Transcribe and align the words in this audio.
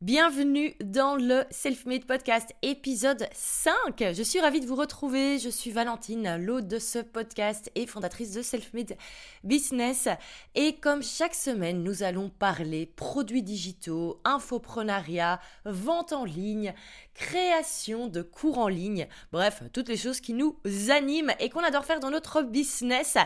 Bienvenue 0.00 0.74
dans 0.84 1.16
le 1.16 1.42
Self-Made 1.50 2.04
Podcast 2.04 2.54
épisode 2.62 3.26
5. 3.32 4.12
Je 4.12 4.22
suis 4.22 4.38
ravie 4.38 4.60
de 4.60 4.66
vous 4.66 4.76
retrouver. 4.76 5.40
Je 5.40 5.48
suis 5.48 5.72
Valentine, 5.72 6.36
l'hôte 6.36 6.68
de 6.68 6.78
ce 6.78 7.00
podcast 7.00 7.72
et 7.74 7.86
fondatrice 7.86 8.32
de 8.32 8.42
Self-Made 8.42 8.96
Business. 9.42 10.08
Et 10.54 10.76
comme 10.76 11.02
chaque 11.02 11.34
semaine, 11.34 11.82
nous 11.82 12.04
allons 12.04 12.28
parler 12.28 12.86
produits 12.86 13.42
digitaux, 13.42 14.20
infoprenariat, 14.24 15.40
vente 15.64 16.12
en 16.12 16.24
ligne, 16.24 16.74
création 17.16 18.06
de 18.06 18.22
cours 18.22 18.58
en 18.58 18.68
ligne. 18.68 19.08
Bref, 19.32 19.62
toutes 19.72 19.88
les 19.88 19.96
choses 19.96 20.20
qui 20.20 20.34
nous 20.34 20.56
animent 20.90 21.32
et 21.40 21.48
qu'on 21.48 21.64
adore 21.64 21.84
faire 21.84 22.00
dans 22.00 22.10
notre 22.10 22.42
business. 22.42 23.16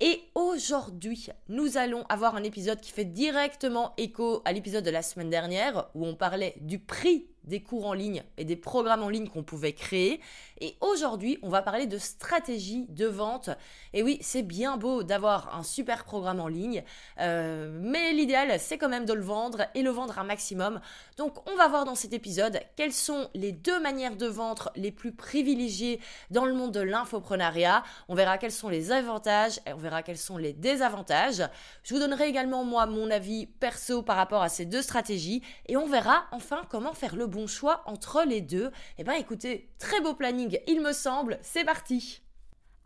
Et 0.00 0.22
aujourd'hui, 0.34 1.28
nous 1.48 1.76
allons 1.76 2.04
avoir 2.08 2.36
un 2.36 2.42
épisode 2.42 2.80
qui 2.80 2.90
fait 2.90 3.04
directement 3.04 3.92
écho 3.96 4.42
à 4.44 4.52
l'épisode 4.52 4.84
de 4.84 4.90
la 4.90 5.02
semaine 5.02 5.30
dernière 5.30 5.88
où 5.94 6.06
on 6.06 6.14
parlait 6.14 6.54
du 6.60 6.78
prix 6.78 7.26
des 7.44 7.62
cours 7.62 7.86
en 7.86 7.92
ligne 7.92 8.22
et 8.38 8.44
des 8.44 8.56
programmes 8.56 9.02
en 9.02 9.08
ligne 9.08 9.28
qu'on 9.28 9.42
pouvait 9.42 9.74
créer. 9.74 10.20
Et 10.60 10.76
aujourd'hui, 10.80 11.38
on 11.42 11.48
va 11.48 11.62
parler 11.62 11.86
de 11.86 11.98
stratégie 11.98 12.86
de 12.88 13.06
vente. 13.06 13.50
Et 13.92 14.02
oui, 14.02 14.18
c'est 14.20 14.42
bien 14.42 14.76
beau 14.76 15.02
d'avoir 15.02 15.56
un 15.56 15.62
super 15.62 16.04
programme 16.04 16.40
en 16.40 16.48
ligne, 16.48 16.84
euh, 17.20 17.76
mais 17.82 18.12
l'idéal, 18.12 18.58
c'est 18.60 18.78
quand 18.78 18.88
même 18.88 19.04
de 19.04 19.12
le 19.12 19.22
vendre 19.22 19.66
et 19.74 19.82
le 19.82 19.90
vendre 19.90 20.18
un 20.18 20.24
maximum. 20.24 20.80
Donc, 21.16 21.48
on 21.50 21.56
va 21.56 21.68
voir 21.68 21.84
dans 21.84 21.94
cet 21.94 22.12
épisode 22.12 22.60
quelles 22.76 22.92
sont 22.92 23.28
les 23.34 23.52
deux 23.52 23.80
manières 23.80 24.16
de 24.16 24.26
vendre 24.26 24.70
les 24.76 24.92
plus 24.92 25.12
privilégiées 25.12 26.00
dans 26.30 26.44
le 26.44 26.54
monde 26.54 26.72
de 26.72 26.80
l'infoprenariat. 26.80 27.82
On 28.08 28.14
verra 28.14 28.38
quels 28.38 28.52
sont 28.52 28.68
les 28.68 28.92
avantages 28.92 29.60
et 29.66 29.72
on 29.72 29.78
verra 29.78 30.02
quels 30.02 30.18
sont 30.18 30.36
les 30.36 30.52
désavantages. 30.52 31.42
Je 31.82 31.94
vous 31.94 32.00
donnerai 32.00 32.28
également, 32.28 32.64
moi, 32.64 32.86
mon 32.86 33.10
avis 33.10 33.46
perso 33.46 34.02
par 34.02 34.16
rapport 34.16 34.42
à 34.42 34.48
ces 34.48 34.66
deux 34.66 34.82
stratégies 34.82 35.42
et 35.66 35.76
on 35.76 35.86
verra 35.86 36.24
enfin 36.32 36.62
comment 36.70 36.94
faire 36.94 37.16
le 37.16 37.26
bon 37.26 37.46
choix 37.46 37.82
entre 37.86 38.22
les 38.26 38.40
deux 38.40 38.70
Eh 38.98 39.04
bien 39.04 39.14
écoutez, 39.14 39.68
très 39.78 40.00
beau 40.00 40.14
planning 40.14 40.43
il 40.66 40.80
me 40.80 40.92
semble, 40.92 41.38
c'est 41.42 41.64
parti. 41.64 42.20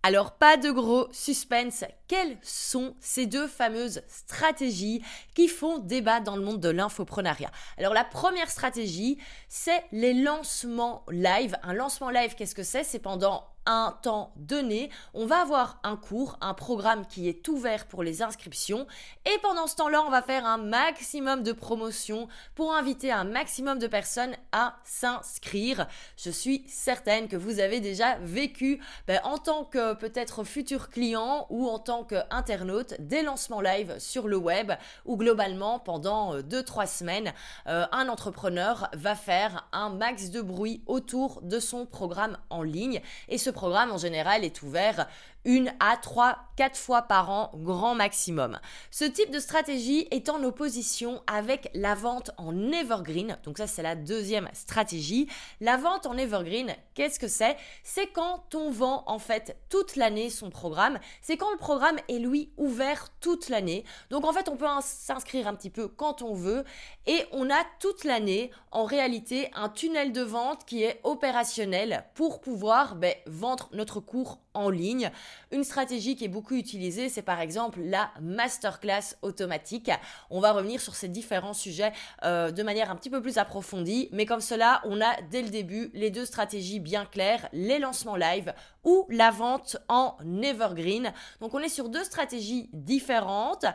Alors 0.04 0.36
pas 0.38 0.56
de 0.56 0.70
gros 0.70 1.08
suspense, 1.10 1.84
quelles 2.06 2.38
sont 2.40 2.94
ces 3.00 3.26
deux 3.26 3.48
fameuses 3.48 4.00
stratégies 4.06 5.02
qui 5.34 5.48
font 5.48 5.78
débat 5.78 6.20
dans 6.20 6.36
le 6.36 6.42
monde 6.42 6.60
de 6.60 6.68
l'infoprenariat? 6.68 7.50
Alors 7.78 7.94
la 7.94 8.04
première 8.04 8.48
stratégie, 8.48 9.18
c'est 9.48 9.84
les 9.90 10.14
lancements 10.14 11.04
live. 11.10 11.56
Un 11.64 11.72
lancement 11.74 12.10
live, 12.10 12.36
qu'est-ce 12.36 12.54
que 12.54 12.62
c'est? 12.62 12.84
C'est 12.84 13.00
pendant 13.00 13.44
un 13.68 13.96
temps 14.02 14.32
donné, 14.36 14.90
on 15.14 15.26
va 15.26 15.40
avoir 15.40 15.78
un 15.84 15.96
cours, 15.96 16.38
un 16.40 16.54
programme 16.54 17.06
qui 17.06 17.28
est 17.28 17.46
ouvert 17.48 17.86
pour 17.86 18.02
les 18.02 18.22
inscriptions. 18.22 18.86
Et 19.26 19.38
pendant 19.42 19.66
ce 19.66 19.76
temps-là, 19.76 20.02
on 20.02 20.10
va 20.10 20.22
faire 20.22 20.46
un 20.46 20.56
maximum 20.56 21.42
de 21.42 21.52
promotions 21.52 22.28
pour 22.54 22.74
inviter 22.74 23.12
un 23.12 23.24
maximum 23.24 23.78
de 23.78 23.86
personnes 23.86 24.34
à 24.52 24.76
s'inscrire. 24.84 25.86
Je 26.16 26.30
suis 26.30 26.64
certaine 26.66 27.28
que 27.28 27.36
vous 27.36 27.60
avez 27.60 27.80
déjà 27.80 28.16
vécu 28.16 28.80
ben, 29.06 29.20
en 29.22 29.36
tant 29.36 29.64
que 29.64 29.94
peut-être 29.94 30.44
futur 30.44 30.88
client 30.88 31.46
ou 31.50 31.68
en 31.68 31.78
tant 31.78 32.04
qu'internaute 32.04 32.94
des 33.00 33.22
lancements 33.22 33.60
live 33.60 33.96
sur 33.98 34.28
le 34.28 34.36
web 34.38 34.72
où 35.04 35.16
globalement 35.16 35.78
pendant 35.78 36.38
2-3 36.38 36.82
euh, 36.82 36.86
semaines, 36.86 37.32
euh, 37.66 37.84
un 37.92 38.08
entrepreneur 38.08 38.88
va 38.94 39.14
faire 39.14 39.68
un 39.72 39.90
max 39.90 40.30
de 40.30 40.40
bruit 40.40 40.82
autour 40.86 41.42
de 41.42 41.58
son 41.58 41.84
programme 41.84 42.38
en 42.48 42.62
ligne. 42.62 43.02
Et 43.28 43.36
ce 43.36 43.50
programme 43.58 43.90
en 43.90 43.98
général 43.98 44.44
est 44.44 44.62
ouvert 44.62 45.08
une 45.44 45.72
à 45.80 45.96
trois, 45.96 46.38
quatre 46.56 46.76
fois 46.76 47.02
par 47.02 47.30
an, 47.30 47.50
grand 47.54 47.94
maximum. 47.94 48.58
Ce 48.90 49.04
type 49.04 49.30
de 49.30 49.38
stratégie 49.38 50.08
est 50.10 50.28
en 50.28 50.42
opposition 50.42 51.22
avec 51.26 51.70
la 51.74 51.94
vente 51.94 52.30
en 52.36 52.72
evergreen. 52.72 53.38
Donc 53.44 53.58
ça, 53.58 53.66
c'est 53.66 53.82
la 53.82 53.94
deuxième 53.94 54.48
stratégie. 54.52 55.28
La 55.60 55.76
vente 55.76 56.06
en 56.06 56.16
evergreen, 56.16 56.74
qu'est-ce 56.94 57.18
que 57.18 57.28
c'est? 57.28 57.56
C'est 57.82 58.08
quand 58.08 58.54
on 58.54 58.70
vend 58.70 59.04
en 59.06 59.18
fait 59.18 59.56
toute 59.68 59.96
l'année 59.96 60.30
son 60.30 60.50
programme. 60.50 60.98
C'est 61.22 61.36
quand 61.36 61.50
le 61.50 61.58
programme 61.58 61.98
est 62.08 62.18
lui 62.18 62.52
ouvert 62.56 63.08
toute 63.20 63.48
l'année. 63.48 63.84
Donc 64.10 64.24
en 64.24 64.32
fait, 64.32 64.48
on 64.48 64.56
peut 64.56 64.66
s'inscrire 64.82 65.48
un 65.48 65.54
petit 65.54 65.70
peu 65.70 65.88
quand 65.88 66.22
on 66.22 66.34
veut 66.34 66.64
et 67.06 67.24
on 67.32 67.50
a 67.50 67.64
toute 67.80 68.04
l'année 68.04 68.50
en 68.72 68.84
réalité 68.84 69.50
un 69.54 69.68
tunnel 69.68 70.12
de 70.12 70.22
vente 70.22 70.64
qui 70.64 70.82
est 70.82 71.00
opérationnel 71.04 72.04
pour 72.14 72.40
pouvoir 72.40 72.96
ben, 72.96 73.14
vendre 73.26 73.68
notre 73.72 74.00
cours 74.00 74.40
ligne. 74.68 75.10
Une 75.52 75.64
stratégie 75.64 76.16
qui 76.16 76.24
est 76.24 76.28
beaucoup 76.28 76.54
utilisée, 76.54 77.08
c'est 77.08 77.22
par 77.22 77.40
exemple 77.40 77.80
la 77.82 78.10
masterclass 78.20 79.16
automatique. 79.22 79.90
On 80.30 80.40
va 80.40 80.52
revenir 80.52 80.80
sur 80.80 80.94
ces 80.94 81.08
différents 81.08 81.54
sujets 81.54 81.92
euh, 82.24 82.50
de 82.50 82.62
manière 82.62 82.90
un 82.90 82.96
petit 82.96 83.10
peu 83.10 83.22
plus 83.22 83.38
approfondie, 83.38 84.08
mais 84.12 84.26
comme 84.26 84.40
cela, 84.40 84.82
on 84.84 85.00
a 85.00 85.20
dès 85.30 85.42
le 85.42 85.48
début 85.48 85.90
les 85.94 86.10
deux 86.10 86.24
stratégies 86.24 86.80
bien 86.80 87.04
claires, 87.04 87.48
les 87.52 87.78
lancements 87.78 88.16
live 88.16 88.52
ou 88.84 89.06
la 89.10 89.30
vente 89.30 89.76
en 89.88 90.16
evergreen. 90.42 91.12
Donc 91.40 91.54
on 91.54 91.58
est 91.60 91.68
sur 91.68 91.88
deux 91.88 92.04
stratégies 92.04 92.68
différentes. 92.72 93.66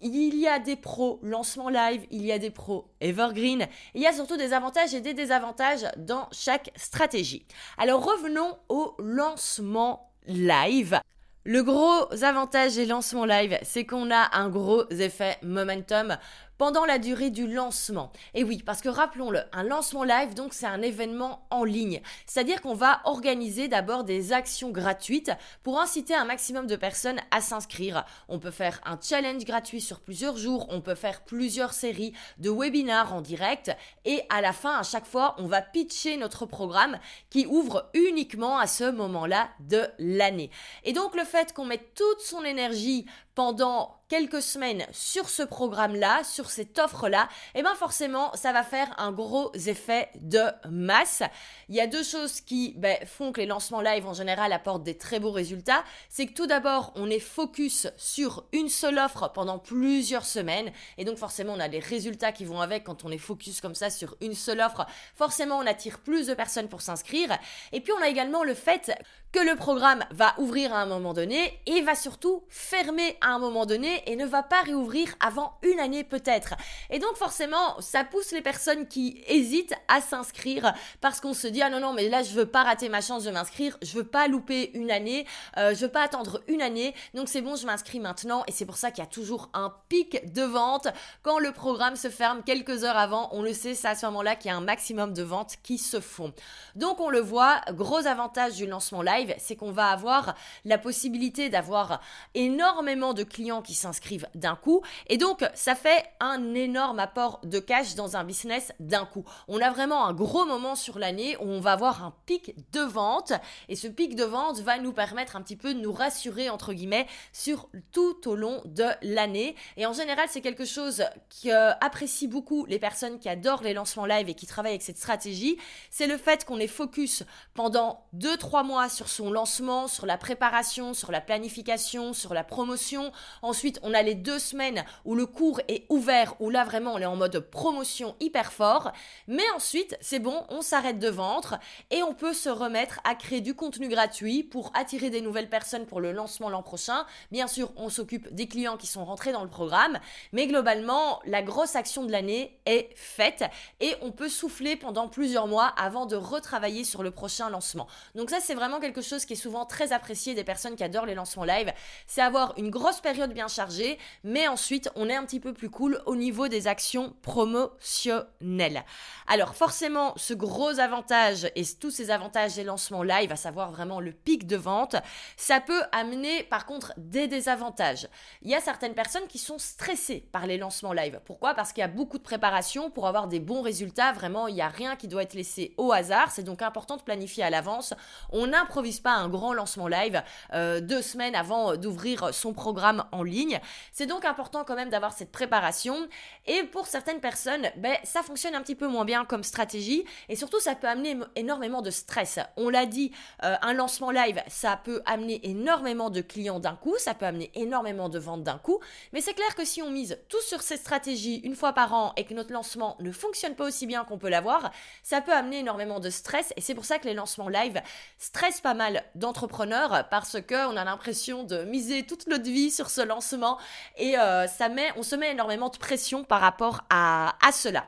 Il 0.00 0.38
y 0.38 0.46
a 0.46 0.58
des 0.58 0.76
pros 0.76 1.18
lancement 1.22 1.70
live, 1.70 2.06
il 2.10 2.24
y 2.24 2.30
a 2.30 2.38
des 2.38 2.50
pros 2.50 2.90
evergreen, 3.00 3.66
il 3.94 4.02
y 4.02 4.06
a 4.06 4.12
surtout 4.12 4.36
des 4.36 4.52
avantages 4.52 4.94
et 4.94 5.00
des 5.00 5.14
désavantages 5.14 5.86
dans 5.96 6.28
chaque 6.32 6.70
stratégie. 6.76 7.46
Alors 7.78 8.04
revenons 8.04 8.58
au 8.68 8.94
lancement 8.98 10.12
live. 10.26 11.00
Le 11.44 11.62
gros 11.62 12.12
avantage 12.24 12.74
des 12.74 12.86
lancements 12.86 13.24
live, 13.24 13.56
c'est 13.62 13.86
qu'on 13.86 14.10
a 14.10 14.36
un 14.36 14.48
gros 14.50 14.86
effet 14.90 15.38
momentum 15.42 16.18
pendant 16.58 16.84
la 16.84 16.98
durée 16.98 17.30
du 17.30 17.46
lancement. 17.46 18.12
Et 18.34 18.44
oui, 18.44 18.62
parce 18.64 18.80
que 18.80 18.88
rappelons-le, 18.88 19.40
un 19.52 19.62
lancement 19.62 20.04
live, 20.04 20.34
donc 20.34 20.54
c'est 20.54 20.66
un 20.66 20.82
événement 20.82 21.46
en 21.50 21.64
ligne. 21.64 22.00
C'est-à-dire 22.26 22.60
qu'on 22.62 22.74
va 22.74 23.00
organiser 23.04 23.68
d'abord 23.68 24.04
des 24.04 24.32
actions 24.32 24.70
gratuites 24.70 25.32
pour 25.62 25.80
inciter 25.80 26.14
un 26.14 26.24
maximum 26.24 26.66
de 26.66 26.76
personnes 26.76 27.20
à 27.30 27.40
s'inscrire. 27.40 28.04
On 28.28 28.38
peut 28.38 28.50
faire 28.50 28.80
un 28.84 28.98
challenge 29.00 29.44
gratuit 29.44 29.80
sur 29.80 30.00
plusieurs 30.00 30.36
jours, 30.36 30.66
on 30.70 30.80
peut 30.80 30.94
faire 30.94 31.24
plusieurs 31.24 31.72
séries 31.72 32.12
de 32.38 32.50
webinars 32.50 33.14
en 33.14 33.20
direct 33.20 33.70
et 34.04 34.22
à 34.30 34.40
la 34.40 34.52
fin, 34.52 34.78
à 34.78 34.82
chaque 34.82 35.06
fois, 35.06 35.34
on 35.38 35.46
va 35.46 35.62
pitcher 35.62 36.16
notre 36.16 36.46
programme 36.46 36.98
qui 37.30 37.46
ouvre 37.46 37.90
uniquement 37.94 38.58
à 38.58 38.66
ce 38.66 38.90
moment-là 38.90 39.48
de 39.60 39.82
l'année. 39.98 40.50
Et 40.84 40.92
donc 40.92 41.14
le 41.14 41.24
fait 41.24 41.52
qu'on 41.52 41.64
mette 41.64 41.94
toute 41.94 42.20
son 42.20 42.42
énergie 42.44 43.06
pendant 43.36 44.00
quelques 44.08 44.40
semaines 44.40 44.86
sur 44.92 45.28
ce 45.28 45.42
programme-là, 45.42 46.24
sur 46.24 46.48
cette 46.48 46.78
offre-là, 46.78 47.28
et 47.54 47.58
eh 47.58 47.62
bien 47.62 47.74
forcément, 47.74 48.32
ça 48.34 48.52
va 48.52 48.62
faire 48.62 48.88
un 48.98 49.12
gros 49.12 49.52
effet 49.54 50.08
de 50.14 50.40
masse. 50.70 51.22
Il 51.68 51.74
y 51.74 51.80
a 51.80 51.86
deux 51.86 52.02
choses 52.02 52.40
qui 52.40 52.74
ben, 52.78 52.96
font 53.04 53.32
que 53.32 53.40
les 53.40 53.46
lancements 53.46 53.82
live 53.82 54.06
en 54.06 54.14
général 54.14 54.52
apportent 54.52 54.84
des 54.84 54.96
très 54.96 55.20
beaux 55.20 55.32
résultats. 55.32 55.84
C'est 56.08 56.26
que 56.26 56.32
tout 56.32 56.46
d'abord, 56.46 56.92
on 56.94 57.10
est 57.10 57.20
focus 57.20 57.88
sur 57.98 58.46
une 58.52 58.70
seule 58.70 58.98
offre 58.98 59.30
pendant 59.32 59.58
plusieurs 59.58 60.24
semaines, 60.24 60.72
et 60.96 61.04
donc 61.04 61.18
forcément, 61.18 61.52
on 61.52 61.60
a 61.60 61.68
les 61.68 61.80
résultats 61.80 62.32
qui 62.32 62.46
vont 62.46 62.62
avec 62.62 62.84
quand 62.84 63.04
on 63.04 63.10
est 63.10 63.18
focus 63.18 63.60
comme 63.60 63.74
ça 63.74 63.90
sur 63.90 64.16
une 64.22 64.34
seule 64.34 64.60
offre. 64.60 64.86
Forcément, 65.14 65.58
on 65.58 65.66
attire 65.66 65.98
plus 65.98 66.26
de 66.26 66.34
personnes 66.34 66.68
pour 66.68 66.80
s'inscrire. 66.80 67.36
Et 67.72 67.80
puis, 67.80 67.92
on 67.92 68.02
a 68.02 68.08
également 68.08 68.44
le 68.44 68.54
fait 68.54 68.92
le 69.40 69.56
programme 69.56 70.04
va 70.10 70.34
ouvrir 70.38 70.72
à 70.74 70.80
un 70.80 70.86
moment 70.86 71.12
donné 71.12 71.60
et 71.66 71.82
va 71.82 71.94
surtout 71.94 72.44
fermer 72.48 73.16
à 73.20 73.28
un 73.28 73.38
moment 73.38 73.66
donné 73.66 74.02
et 74.06 74.16
ne 74.16 74.26
va 74.26 74.42
pas 74.42 74.60
réouvrir 74.62 75.14
avant 75.20 75.58
une 75.62 75.80
année 75.80 76.04
peut-être. 76.04 76.54
Et 76.90 76.98
donc 76.98 77.16
forcément, 77.16 77.80
ça 77.80 78.04
pousse 78.04 78.32
les 78.32 78.42
personnes 78.42 78.86
qui 78.86 79.22
hésitent 79.26 79.74
à 79.88 80.00
s'inscrire 80.00 80.74
parce 81.00 81.20
qu'on 81.20 81.34
se 81.34 81.46
dit 81.46 81.62
ah 81.62 81.70
non 81.70 81.80
non 81.80 81.92
mais 81.92 82.08
là 82.08 82.22
je 82.22 82.32
veux 82.32 82.46
pas 82.46 82.62
rater 82.62 82.88
ma 82.88 83.00
chance 83.00 83.24
de 83.24 83.30
m'inscrire, 83.30 83.76
je 83.82 83.92
veux 83.92 84.06
pas 84.06 84.28
louper 84.28 84.70
une 84.74 84.90
année, 84.90 85.26
euh, 85.56 85.74
je 85.74 85.80
veux 85.86 85.92
pas 85.92 86.02
attendre 86.02 86.42
une 86.48 86.62
année, 86.62 86.94
donc 87.14 87.28
c'est 87.28 87.42
bon 87.42 87.56
je 87.56 87.66
m'inscris 87.66 88.00
maintenant 88.00 88.44
et 88.46 88.52
c'est 88.52 88.66
pour 88.66 88.76
ça 88.76 88.90
qu'il 88.90 89.02
y 89.02 89.06
a 89.06 89.10
toujours 89.10 89.50
un 89.54 89.72
pic 89.88 90.32
de 90.32 90.42
vente 90.42 90.88
quand 91.22 91.38
le 91.38 91.52
programme 91.52 91.96
se 91.96 92.08
ferme 92.08 92.42
quelques 92.44 92.84
heures 92.84 92.96
avant. 92.96 93.28
On 93.32 93.42
le 93.42 93.52
sait, 93.52 93.74
c'est 93.74 93.88
à 93.88 93.94
ce 93.94 94.06
moment-là 94.06 94.36
qu'il 94.36 94.50
y 94.50 94.54
a 94.54 94.56
un 94.56 94.60
maximum 94.60 95.12
de 95.12 95.22
ventes 95.22 95.56
qui 95.62 95.78
se 95.78 96.00
font. 96.00 96.32
Donc 96.74 97.00
on 97.00 97.10
le 97.10 97.20
voit, 97.20 97.60
gros 97.70 98.06
avantage 98.06 98.54
du 98.54 98.66
lancement 98.66 99.02
live, 99.02 99.25
c'est 99.38 99.56
qu'on 99.56 99.72
va 99.72 99.88
avoir 99.88 100.34
la 100.64 100.78
possibilité 100.78 101.48
d'avoir 101.48 102.00
énormément 102.34 103.14
de 103.14 103.22
clients 103.22 103.62
qui 103.62 103.74
s'inscrivent 103.74 104.28
d'un 104.34 104.56
coup. 104.56 104.82
Et 105.08 105.18
donc, 105.18 105.44
ça 105.54 105.74
fait 105.74 106.04
un 106.20 106.54
énorme 106.54 106.98
apport 106.98 107.40
de 107.44 107.58
cash 107.58 107.94
dans 107.94 108.16
un 108.16 108.24
business 108.24 108.72
d'un 108.80 109.04
coup. 109.04 109.24
On 109.48 109.60
a 109.60 109.70
vraiment 109.70 110.06
un 110.06 110.12
gros 110.12 110.44
moment 110.44 110.74
sur 110.74 110.98
l'année 110.98 111.36
où 111.38 111.44
on 111.44 111.60
va 111.60 111.72
avoir 111.72 112.04
un 112.04 112.14
pic 112.26 112.54
de 112.72 112.80
vente. 112.80 113.32
Et 113.68 113.76
ce 113.76 113.88
pic 113.88 114.14
de 114.14 114.24
vente 114.24 114.60
va 114.60 114.78
nous 114.78 114.92
permettre 114.92 115.36
un 115.36 115.42
petit 115.42 115.56
peu 115.56 115.74
de 115.74 115.80
nous 115.80 115.92
rassurer, 115.92 116.50
entre 116.50 116.72
guillemets, 116.72 117.06
sur 117.32 117.68
tout 117.92 118.28
au 118.28 118.34
long 118.34 118.62
de 118.64 118.86
l'année. 119.02 119.54
Et 119.76 119.86
en 119.86 119.92
général, 119.92 120.26
c'est 120.30 120.40
quelque 120.40 120.64
chose 120.64 121.04
qui 121.28 121.50
apprécie 121.50 122.28
beaucoup 122.28 122.66
les 122.66 122.78
personnes 122.78 123.18
qui 123.18 123.28
adorent 123.28 123.62
les 123.62 123.74
lancements 123.74 124.06
live 124.06 124.28
et 124.28 124.34
qui 124.34 124.46
travaillent 124.46 124.72
avec 124.72 124.82
cette 124.82 124.98
stratégie. 124.98 125.58
C'est 125.90 126.06
le 126.06 126.16
fait 126.16 126.44
qu'on 126.44 126.58
est 126.58 126.66
focus 126.66 127.24
pendant 127.54 128.06
2-3 128.16 128.64
mois 128.64 128.88
sur 128.88 129.05
son 129.08 129.30
lancement, 129.30 129.88
sur 129.88 130.06
la 130.06 130.18
préparation, 130.18 130.94
sur 130.94 131.12
la 131.12 131.20
planification, 131.20 132.12
sur 132.12 132.34
la 132.34 132.44
promotion. 132.44 133.12
Ensuite, 133.42 133.78
on 133.82 133.94
a 133.94 134.02
les 134.02 134.14
deux 134.14 134.38
semaines 134.38 134.84
où 135.04 135.14
le 135.14 135.26
cours 135.26 135.60
est 135.68 135.86
ouvert, 135.88 136.34
où 136.40 136.50
là 136.50 136.64
vraiment 136.64 136.94
on 136.94 136.98
est 136.98 137.06
en 137.06 137.16
mode 137.16 137.38
promotion 137.38 138.16
hyper 138.20 138.52
fort. 138.52 138.92
Mais 139.26 139.48
ensuite, 139.54 139.96
c'est 140.00 140.18
bon, 140.18 140.44
on 140.48 140.62
s'arrête 140.62 140.98
de 140.98 141.08
vendre 141.08 141.58
et 141.90 142.02
on 142.02 142.14
peut 142.14 142.32
se 142.32 142.48
remettre 142.48 143.00
à 143.04 143.14
créer 143.14 143.40
du 143.40 143.54
contenu 143.54 143.88
gratuit 143.88 144.42
pour 144.42 144.70
attirer 144.74 145.10
des 145.10 145.20
nouvelles 145.20 145.48
personnes 145.48 145.86
pour 145.86 146.00
le 146.00 146.12
lancement 146.12 146.48
l'an 146.48 146.62
prochain. 146.62 147.06
Bien 147.30 147.46
sûr, 147.46 147.72
on 147.76 147.88
s'occupe 147.88 148.32
des 148.34 148.48
clients 148.48 148.76
qui 148.76 148.86
sont 148.86 149.04
rentrés 149.04 149.32
dans 149.32 149.42
le 149.42 149.50
programme, 149.50 149.98
mais 150.32 150.46
globalement, 150.46 151.20
la 151.24 151.42
grosse 151.42 151.76
action 151.76 152.04
de 152.04 152.12
l'année 152.12 152.58
est 152.66 152.90
faite 152.96 153.44
et 153.80 153.94
on 154.02 154.12
peut 154.12 154.28
souffler 154.28 154.76
pendant 154.76 155.08
plusieurs 155.08 155.46
mois 155.46 155.66
avant 155.76 156.06
de 156.06 156.16
retravailler 156.16 156.84
sur 156.84 157.02
le 157.02 157.10
prochain 157.10 157.50
lancement. 157.50 157.86
Donc 158.14 158.30
ça, 158.30 158.38
c'est 158.40 158.54
vraiment 158.54 158.80
quelque 158.80 158.95
chose 159.00 159.24
qui 159.24 159.34
est 159.34 159.36
souvent 159.36 159.66
très 159.66 159.92
apprécié 159.92 160.34
des 160.34 160.44
personnes 160.44 160.76
qui 160.76 160.84
adorent 160.84 161.06
les 161.06 161.14
lancements 161.14 161.44
live, 161.44 161.72
c'est 162.06 162.22
avoir 162.22 162.54
une 162.56 162.70
grosse 162.70 163.00
période 163.00 163.32
bien 163.32 163.48
chargée, 163.48 163.98
mais 164.24 164.48
ensuite 164.48 164.90
on 164.94 165.08
est 165.08 165.14
un 165.14 165.24
petit 165.24 165.40
peu 165.40 165.52
plus 165.52 165.70
cool 165.70 166.02
au 166.06 166.16
niveau 166.16 166.48
des 166.48 166.66
actions 166.66 167.14
promotionnelles. 167.22 168.84
Alors 169.26 169.54
forcément, 169.54 170.12
ce 170.16 170.34
gros 170.34 170.78
avantage 170.78 171.50
et 171.54 171.64
tous 171.80 171.90
ces 171.90 172.10
avantages 172.10 172.54
des 172.54 172.64
lancements 172.64 173.02
live, 173.02 173.32
à 173.32 173.36
savoir 173.36 173.70
vraiment 173.70 174.00
le 174.00 174.12
pic 174.12 174.46
de 174.46 174.56
vente, 174.56 174.96
ça 175.36 175.60
peut 175.60 175.82
amener 175.92 176.42
par 176.44 176.66
contre 176.66 176.92
des 176.96 177.28
désavantages. 177.28 178.08
Il 178.42 178.50
y 178.50 178.54
a 178.54 178.60
certaines 178.60 178.94
personnes 178.94 179.26
qui 179.28 179.38
sont 179.38 179.58
stressées 179.58 180.28
par 180.32 180.46
les 180.46 180.58
lancements 180.58 180.92
live. 180.92 181.20
Pourquoi? 181.24 181.54
Parce 181.54 181.72
qu'il 181.72 181.80
y 181.80 181.84
a 181.84 181.88
beaucoup 181.88 182.18
de 182.18 182.22
préparation 182.22 182.90
pour 182.90 183.06
avoir 183.06 183.28
des 183.28 183.40
bons 183.40 183.62
résultats. 183.62 184.12
Vraiment, 184.12 184.48
il 184.48 184.54
n'y 184.54 184.62
a 184.62 184.68
rien 184.68 184.96
qui 184.96 185.08
doit 185.08 185.22
être 185.22 185.34
laissé 185.34 185.74
au 185.76 185.92
hasard. 185.92 186.30
C'est 186.30 186.42
donc 186.42 186.62
important 186.62 186.96
de 186.96 187.02
planifier 187.02 187.42
à 187.42 187.50
l'avance. 187.50 187.94
On 188.30 188.52
n'improvise 188.86 189.00
pas 189.00 189.14
un 189.14 189.28
grand 189.28 189.52
lancement 189.52 189.88
live 189.88 190.22
euh, 190.52 190.80
deux 190.80 191.02
semaines 191.02 191.34
avant 191.34 191.76
d'ouvrir 191.76 192.32
son 192.32 192.52
programme 192.52 193.04
en 193.10 193.24
ligne. 193.24 193.58
C'est 193.90 194.06
donc 194.06 194.24
important 194.24 194.62
quand 194.64 194.76
même 194.76 194.90
d'avoir 194.90 195.12
cette 195.12 195.32
préparation. 195.32 196.06
Et 196.46 196.62
pour 196.62 196.86
certaines 196.86 197.18
personnes, 197.20 197.68
ben, 197.78 197.96
ça 198.04 198.22
fonctionne 198.22 198.54
un 198.54 198.62
petit 198.62 198.76
peu 198.76 198.86
moins 198.86 199.04
bien 199.04 199.24
comme 199.24 199.42
stratégie. 199.42 200.04
Et 200.28 200.36
surtout, 200.36 200.60
ça 200.60 200.76
peut 200.76 200.86
amener 200.86 201.18
énormément 201.34 201.82
de 201.82 201.90
stress. 201.90 202.38
On 202.56 202.68
l'a 202.68 202.86
dit, 202.86 203.10
euh, 203.42 203.56
un 203.60 203.72
lancement 203.72 204.12
live, 204.12 204.40
ça 204.46 204.76
peut 204.76 205.02
amener 205.04 205.40
énormément 205.42 206.10
de 206.10 206.20
clients 206.20 206.60
d'un 206.60 206.76
coup. 206.76 206.94
Ça 206.98 207.14
peut 207.14 207.26
amener 207.26 207.50
énormément 207.54 208.08
de 208.08 208.20
ventes 208.20 208.44
d'un 208.44 208.58
coup. 208.58 208.78
Mais 209.12 209.20
c'est 209.20 209.34
clair 209.34 209.54
que 209.56 209.64
si 209.64 209.82
on 209.82 209.90
mise 209.90 210.16
tout 210.28 210.42
sur 210.42 210.62
cette 210.62 210.80
stratégie 210.80 211.38
une 211.38 211.56
fois 211.56 211.72
par 211.72 211.92
an 211.92 212.12
et 212.16 212.24
que 212.24 212.34
notre 212.34 212.52
lancement 212.52 212.96
ne 213.00 213.10
fonctionne 213.10 213.56
pas 213.56 213.64
aussi 213.64 213.86
bien 213.86 214.04
qu'on 214.04 214.18
peut 214.18 214.28
l'avoir, 214.28 214.70
ça 215.02 215.20
peut 215.20 215.32
amener 215.32 215.58
énormément 215.58 215.98
de 215.98 216.10
stress. 216.10 216.52
Et 216.56 216.60
c'est 216.60 216.74
pour 216.74 216.84
ça 216.84 216.98
que 216.98 217.08
les 217.08 217.14
lancements 217.14 217.48
live 217.48 217.82
stressent 218.18 218.60
pas 218.60 218.74
mal 218.76 219.02
d'entrepreneurs 219.14 220.08
parce 220.10 220.36
qu'on 220.40 220.76
a 220.76 220.84
l'impression 220.84 221.44
de 221.44 221.64
miser 221.64 222.04
toute 222.04 222.26
notre 222.28 222.44
vie 222.44 222.70
sur 222.70 222.90
ce 222.90 223.00
lancement 223.00 223.58
et 223.96 224.18
euh, 224.18 224.46
ça 224.46 224.68
met, 224.68 224.88
on 224.96 225.02
se 225.02 225.16
met 225.16 225.32
énormément 225.32 225.68
de 225.68 225.78
pression 225.78 226.24
par 226.24 226.40
rapport 226.40 226.82
à, 226.90 227.34
à 227.46 227.52
cela. 227.52 227.84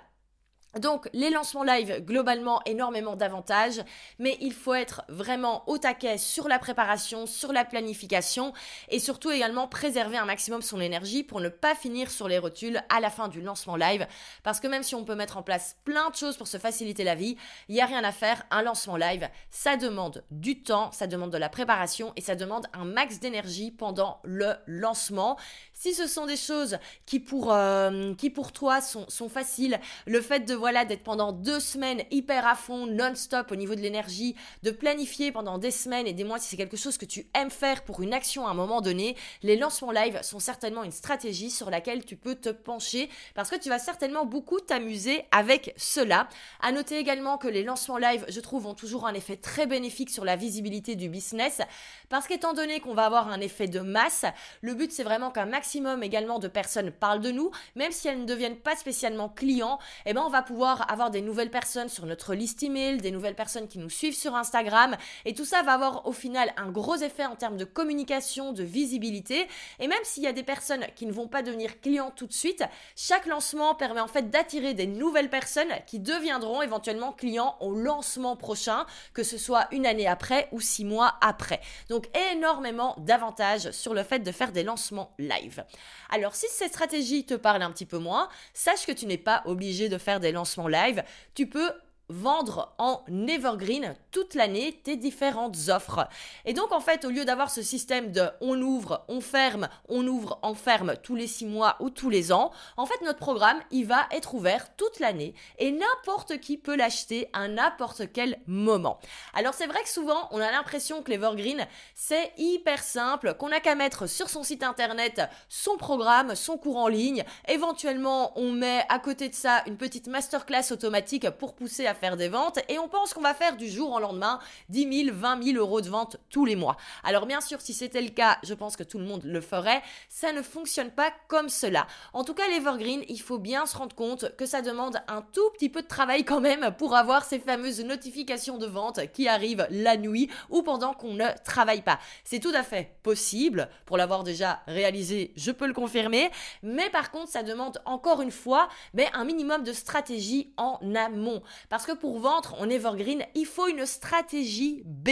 Donc 0.77 1.09
les 1.15 1.31
lancements 1.31 1.65
live, 1.65 2.05
globalement, 2.05 2.61
énormément 2.67 3.17
d'avantages, 3.17 3.83
mais 4.19 4.37
il 4.41 4.53
faut 4.53 4.75
être 4.75 5.03
vraiment 5.09 5.67
au 5.67 5.79
taquet 5.79 6.19
sur 6.19 6.47
la 6.47 6.59
préparation, 6.59 7.27
sur 7.27 7.55
la 7.55 7.65
planification 7.65 8.53
et 8.91 8.99
surtout 8.99 9.31
également 9.31 9.67
préserver 9.67 10.19
un 10.19 10.27
maximum 10.27 10.61
son 10.61 10.81
énergie 10.81 11.23
pour 11.23 11.41
ne 11.41 11.49
pas 11.49 11.75
finir 11.75 12.11
sur 12.11 12.29
les 12.29 12.39
rotules 12.39 12.83
à 12.91 13.01
la 13.01 13.09
fin 13.09 13.29
du 13.29 13.41
lancement 13.41 13.77
live. 13.77 14.07
Parce 14.43 14.61
que 14.61 14.67
même 14.67 14.83
si 14.83 14.95
on 14.95 15.05
peut 15.05 15.15
mettre 15.15 15.39
en 15.39 15.43
place 15.43 15.77
plein 15.85 16.11
de 16.11 16.17
choses 16.17 16.37
pour 16.37 16.47
se 16.47 16.59
faciliter 16.59 17.03
la 17.03 17.15
vie, 17.15 17.39
il 17.69 17.75
n'y 17.75 17.81
a 17.81 17.87
rien 17.87 18.05
à 18.05 18.13
faire. 18.13 18.45
Un 18.51 18.63
lancement 18.63 18.97
live, 18.97 19.29
ça 19.51 19.77
demande 19.77 20.23
du 20.31 20.63
temps, 20.63 20.93
ça 20.93 21.07
demande 21.07 21.31
de 21.31 21.39
la 21.39 21.49
préparation 21.49 22.13
et 22.17 22.21
ça 22.21 22.37
demande 22.37 22.67
un 22.75 22.85
max 22.85 23.21
d'énergie 23.21 23.71
pendant 23.71 24.21
le 24.23 24.53
lancement. 24.67 25.39
Si 25.73 25.95
ce 25.95 26.07
sont 26.07 26.27
des 26.27 26.37
choses 26.37 26.79
qui 27.07 27.21
pour, 27.21 27.53
euh, 27.55 28.15
qui 28.17 28.29
pour 28.29 28.53
toi 28.53 28.83
sont, 28.83 29.09
sont 29.09 29.31
faciles, 29.31 29.81
le 30.07 30.21
fait 30.21 30.41
de 30.41 30.59
d'être 30.69 31.03
pendant 31.03 31.33
deux 31.33 31.61
semaines 31.61 32.03
hyper 32.11 32.47
à 32.47 32.55
fond, 32.55 32.87
non-stop 32.87 33.51
au 33.51 33.57
niveau 33.57 33.75
de 33.75 33.81
l'énergie, 33.81 34.37
de 34.63 34.71
planifier 34.71 35.33
pendant 35.33 35.59
des 35.59 35.71
semaines 35.71 36.07
et 36.07 36.13
des 36.13 36.25
mois 36.25 36.39
si 36.39 36.49
c'est 36.49 36.57
quelque 36.57 36.77
chose 36.77 36.99
que 36.99 37.07
tu 37.07 37.27
aimes 37.35 37.51
faire 37.51 37.85
pour 37.85 38.03
une 38.03 38.13
action 38.13 38.47
à 38.47 38.51
un 38.51 38.55
moment 38.55 38.81
donné, 38.81 39.17
les 39.43 39.57
lancements 39.57 39.91
live 39.91 40.21
sont 40.23 40.41
certainement 40.41 40.85
une 40.85 40.93
stratégie 40.93 41.51
sur 41.51 41.71
laquelle 41.71 42.05
tu 42.05 42.17
peux 42.17 42.35
te 42.35 42.51
pencher 42.51 43.09
parce 43.35 43.51
que 43.51 43.57
tu 43.57 43.69
vas 43.69 43.79
certainement 43.79 44.27
beaucoup 44.27 44.61
t'amuser 44.61 45.25
avec 45.31 45.75
cela. 45.77 46.29
À 46.61 46.73
noter 46.73 46.99
également 46.99 47.39
que 47.39 47.49
les 47.49 47.63
lancements 47.63 47.99
live, 47.99 48.25
je 48.29 48.41
trouve, 48.41 48.67
ont 48.67 48.75
toujours 48.75 49.07
un 49.07 49.15
effet 49.15 49.37
très 49.37 49.67
bénéfique 49.67 50.11
sur 50.11 50.25
la 50.25 50.37
visibilité 50.37 50.97
du 50.97 51.09
business 51.09 51.63
parce 52.09 52.27
qu'étant 52.27 52.53
donné 52.53 52.81
qu'on 52.81 52.95
va 52.95 53.07
avoir 53.07 53.29
un 53.29 53.41
effet 53.41 53.69
de 53.69 53.81
masse, 53.81 54.25
le 54.61 54.75
but 54.75 54.93
c'est 54.93 55.05
vraiment 55.05 55.31
qu'un 55.31 55.47
maximum 55.47 56.03
également 56.03 56.39
de 56.39 56.49
personnes 56.49 56.91
parlent 56.91 57.21
de 57.21 57.31
nous, 57.31 57.51
même 57.75 57.93
si 57.93 58.09
elles 58.09 58.21
ne 58.21 58.27
deviennent 58.27 58.59
pas 58.59 58.77
spécialement 58.77 59.29
clients, 59.29 59.79
et 60.05 60.11
eh 60.11 60.13
ben 60.15 60.23
on 60.23 60.29
va 60.29 60.43
pouvoir 60.49 60.91
avoir 60.91 61.11
des 61.11 61.21
nouvelles 61.21 61.51
personnes 61.51 61.91
sur 61.91 62.07
notre 62.07 62.35
liste 62.35 62.63
email, 62.63 62.97
des 62.97 63.11
nouvelles 63.11 63.35
personnes 63.35 63.69
qui 63.69 63.79
nous 63.79 63.91
suivent 63.91 64.17
sur 64.17 64.35
Instagram. 64.35 64.97
Et 65.27 65.35
tout 65.35 65.45
ça 65.45 65.63
va 65.63 65.75
avoir 65.75 66.07
au 66.07 66.13
final 66.13 66.51
un 66.57 66.71
gros 66.71 66.97
effet 66.97 67.27
en 67.27 67.37
termes 67.37 67.59
de 67.59 67.67
communication, 67.67 68.55
de 68.55 68.63
visibilité. 68.63 69.47
Et 69.79 69.89
même 69.89 69.99
s'il 70.05 70.23
y 70.23 70.27
a 70.27 70.33
des 70.33 70.43
personnes 70.43 70.87
qui 70.97 71.05
ne 71.05 71.13
vont 71.13 71.29
pas 71.29 71.43
devenir 71.43 71.83
clients 71.83 72.11
tout 72.17 72.27
de 72.27 72.33
suite, 72.33 72.65
chaque 72.97 73.27
lancement 73.27 73.75
permet 73.75 74.01
en 74.01 74.09
fait 74.09 74.31
d'attirer 74.31 74.73
des 74.73 74.87
nouvelles 74.87 75.29
personnes 75.29 75.69
qui 75.87 75.99
deviendront 75.99 76.63
éventuellement 76.63 77.13
clients 77.13 77.57
au 77.61 77.75
lancement 77.75 78.35
prochain, 78.35 78.87
que 79.13 79.25
ce 79.25 79.37
soit 79.37 79.69
une 79.71 79.85
année 79.85 80.07
après 80.07 80.49
ou 80.53 80.63
six 80.63 80.87
mois 80.87 81.17
après. 81.21 81.61
Donc 81.91 82.09
énormément 82.33 82.95
d'avantages 82.97 83.71
sur 83.73 83.93
le 83.93 84.03
fait 84.03 84.21
de 84.21 84.33
faire 84.33 84.53
des 84.53 84.63
lancements 84.63 85.13
live. 85.19 85.63
Alors 86.09 86.35
si 86.35 86.47
cette 86.49 86.73
stratégie 86.73 87.27
te 87.27 87.35
parle 87.35 87.61
un 87.61 87.71
petit 87.71 87.85
peu 87.85 87.99
moins, 87.99 88.31
sache 88.55 88.87
que 88.87 88.93
tu 88.93 89.05
n'es 89.05 89.19
pas 89.19 89.43
obligé 89.45 89.91
de 89.91 89.99
faire 89.99 90.21
des 90.21 90.33
lancements 90.33 90.38
live. 90.69 91.03
Tu 91.35 91.47
peux 91.47 91.73
vendre 92.09 92.75
en 92.79 93.03
evergreen 93.27 93.95
toute 94.11 94.35
l'année 94.35 94.81
tes 94.83 94.97
différentes 94.97 95.69
offres. 95.69 96.09
Et 96.45 96.55
donc 96.55 96.73
en 96.73 96.81
fait, 96.81 97.05
au 97.05 97.11
lieu 97.11 97.25
d'avoir 97.25 97.51
ce 97.51 97.63
système 97.63 98.13
de 98.13 98.29
on 98.41 98.61
ouvre, 98.61 99.05
on 99.09 99.21
ferme, 99.21 99.69
on 99.89 100.07
ouvre, 100.07 100.39
on 100.43 100.55
ferme 100.55 100.95
tous 101.03 101.15
les 101.15 101.27
six 101.27 101.47
mois 101.47 101.77
ou 101.81 101.91
tous 101.91 102.11
les 102.11 102.33
ans, 102.33 102.51
en 102.77 102.87
fait 102.87 103.01
notre 103.03 103.19
programme, 103.19 103.61
il 103.71 103.87
va 103.87 104.07
être 104.11 104.35
ouvert 104.35 104.75
toute 104.77 105.01
l'année 105.01 105.35
et 105.59 105.71
n'importe 105.71 106.39
qui 106.41 106.57
peut 106.57 106.77
l'acheter 106.77 107.29
à 107.33 107.49
n'importe 107.49 108.13
quel 108.13 108.39
moment. 108.47 108.99
Alors 109.35 109.55
c'est 109.55 109.67
vrai 109.67 109.83
que 109.83 109.89
souvent, 109.89 110.29
on 110.31 110.41
a 110.41 110.51
l'impression 110.51 111.03
que 111.03 111.11
l'evergreen, 111.11 111.67
c'est 111.95 112.33
hyper 112.39 112.83
simple, 112.83 113.35
qu'on 113.35 113.51
n'a 113.51 113.61
qu'à 113.61 113.75
mettre 113.75 114.09
sur 114.09 114.31
son 114.31 114.43
site 114.43 114.63
internet 114.63 115.23
son 115.49 115.77
programme, 115.77 116.35
son 116.35 116.57
cours 116.57 116.79
en 116.79 116.89
ligne, 116.89 117.25
éventuellement 117.49 118.33
on 118.39 118.53
met 118.53 118.85
à 118.89 118.99
côté 118.99 119.29
de 119.29 119.35
ça 119.35 119.63
une 119.67 119.77
petite 119.77 120.07
masterclass 120.07 120.73
automatique 120.73 121.29
pour 121.31 121.55
pousser 121.55 121.87
à 121.87 121.95
faire 121.99 122.17
des 122.17 122.31
ventes 122.31 122.59
et 122.71 122.79
on 122.79 122.89
pense 122.89 123.13
qu'on 123.13 123.21
va 123.21 123.35
faire 123.35 123.57
du 123.57 123.69
jour 123.69 123.93
au 123.93 124.01
lendemain 124.01 124.39
10 124.71 125.05
000, 125.07 125.17
20 125.17 125.43
000 125.43 125.59
euros 125.59 125.83
de 125.83 125.91
ventes 125.91 126.17
tous 126.31 126.47
les 126.47 126.57
mois. 126.57 126.77
Alors 127.05 127.27
bien 127.27 127.43
sûr, 127.43 127.61
si 127.61 127.75
c'était 127.75 128.01
le 128.01 128.09
cas, 128.09 128.39
je 128.43 128.55
pense 128.55 128.77
que 128.77 128.83
tout 128.83 128.99
le 128.99 129.05
monde 129.05 129.23
le 129.25 129.41
ferait. 129.41 129.83
Ça 130.09 130.33
ne 130.33 130.41
fonctionne 130.43 130.91
pas 130.91 131.13
comme 131.29 131.51
cela. 131.51 131.87
En 132.13 132.25
tout 132.25 132.35
cas, 132.35 132.49
l'Evergreen, 132.49 133.05
il 133.09 133.21
faut 133.21 133.39
bien 133.39 133.67
se 133.67 133.77
rendre 133.77 133.95
compte 133.95 134.35
que 134.37 134.47
ça 134.47 134.63
demande 134.63 134.99
un 135.09 135.23
tout 135.23 135.51
petit 135.53 135.69
peu 135.69 135.83
de 135.83 135.87
travail 135.87 136.25
quand 136.25 136.41
même 136.41 136.75
pour 136.79 136.95
avoir 136.95 137.25
ces 137.25 137.39
fameuses 137.39 137.85
notifications 137.85 138.59
de 138.59 138.67
vente 138.67 139.01
qui 139.13 139.29
arrivent 139.29 139.67
la 139.71 139.97
nuit 139.97 140.31
ou 140.49 140.63
pendant 140.63 140.95
qu'on 140.95 141.15
ne 141.15 141.27
travaille 141.45 141.83
pas. 141.83 141.99
C'est 142.25 142.41
tout 142.41 142.53
à 142.55 142.63
fait 142.63 142.97
possible. 143.03 143.69
Pour 143.85 143.97
l'avoir 143.97 144.25
déjà 144.25 144.61
réalisé, 144.67 145.33
je 145.37 145.51
peux 145.51 145.67
le 145.67 145.75
confirmer. 145.75 146.31
Mais 146.63 146.91
par 146.91 147.11
contre, 147.11 147.31
ça 147.31 147.43
demande 147.43 147.81
encore 147.85 148.23
une 148.23 148.31
fois 148.31 148.69
ben, 148.95 149.09
un 149.13 149.25
minimum 149.25 149.63
de 149.63 149.73
stratégie 149.73 150.53
en 150.57 150.79
amont. 150.95 151.43
Parce 151.69 151.87
que 151.87 151.88
pour 151.93 152.19
vendre 152.19 152.57
en 152.59 152.69
Evergreen, 152.69 153.25
il 153.35 153.47
faut 153.47 153.67
une 153.67 153.87
stratégie 153.87 154.83
B 154.85 155.11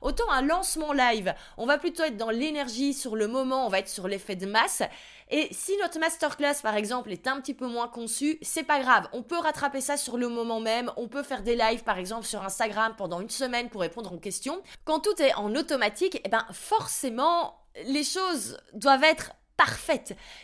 Autant 0.00 0.30
un 0.30 0.42
lancement 0.42 0.92
live, 0.92 1.34
on 1.56 1.66
va 1.66 1.78
plutôt 1.78 2.04
être 2.04 2.16
dans 2.16 2.30
l'énergie 2.30 2.94
sur 2.94 3.16
le 3.16 3.26
moment, 3.26 3.66
on 3.66 3.68
va 3.68 3.80
être 3.80 3.88
sur 3.88 4.06
l'effet 4.06 4.36
de 4.36 4.46
masse. 4.46 4.82
Et 5.28 5.48
si 5.52 5.76
notre 5.78 5.98
masterclass, 5.98 6.56
par 6.62 6.76
exemple, 6.76 7.10
est 7.10 7.26
un 7.26 7.40
petit 7.40 7.54
peu 7.54 7.66
moins 7.66 7.88
conçu, 7.88 8.38
c'est 8.42 8.62
pas 8.62 8.80
grave. 8.80 9.08
On 9.12 9.22
peut 9.22 9.38
rattraper 9.38 9.80
ça 9.80 9.96
sur 9.96 10.16
le 10.16 10.28
moment 10.28 10.60
même. 10.60 10.90
On 10.96 11.08
peut 11.08 11.22
faire 11.22 11.42
des 11.42 11.56
lives, 11.56 11.84
par 11.84 11.98
exemple, 11.98 12.26
sur 12.26 12.42
Instagram 12.42 12.94
pendant 12.96 13.20
une 13.20 13.30
semaine 13.30 13.68
pour 13.68 13.80
répondre 13.80 14.12
aux 14.12 14.18
questions. 14.18 14.60
Quand 14.84 15.00
tout 15.00 15.20
est 15.20 15.34
en 15.34 15.54
automatique, 15.54 16.20
eh 16.24 16.28
ben, 16.28 16.44
forcément, 16.52 17.60
les 17.84 18.04
choses 18.04 18.56
doivent 18.72 19.04
être 19.04 19.32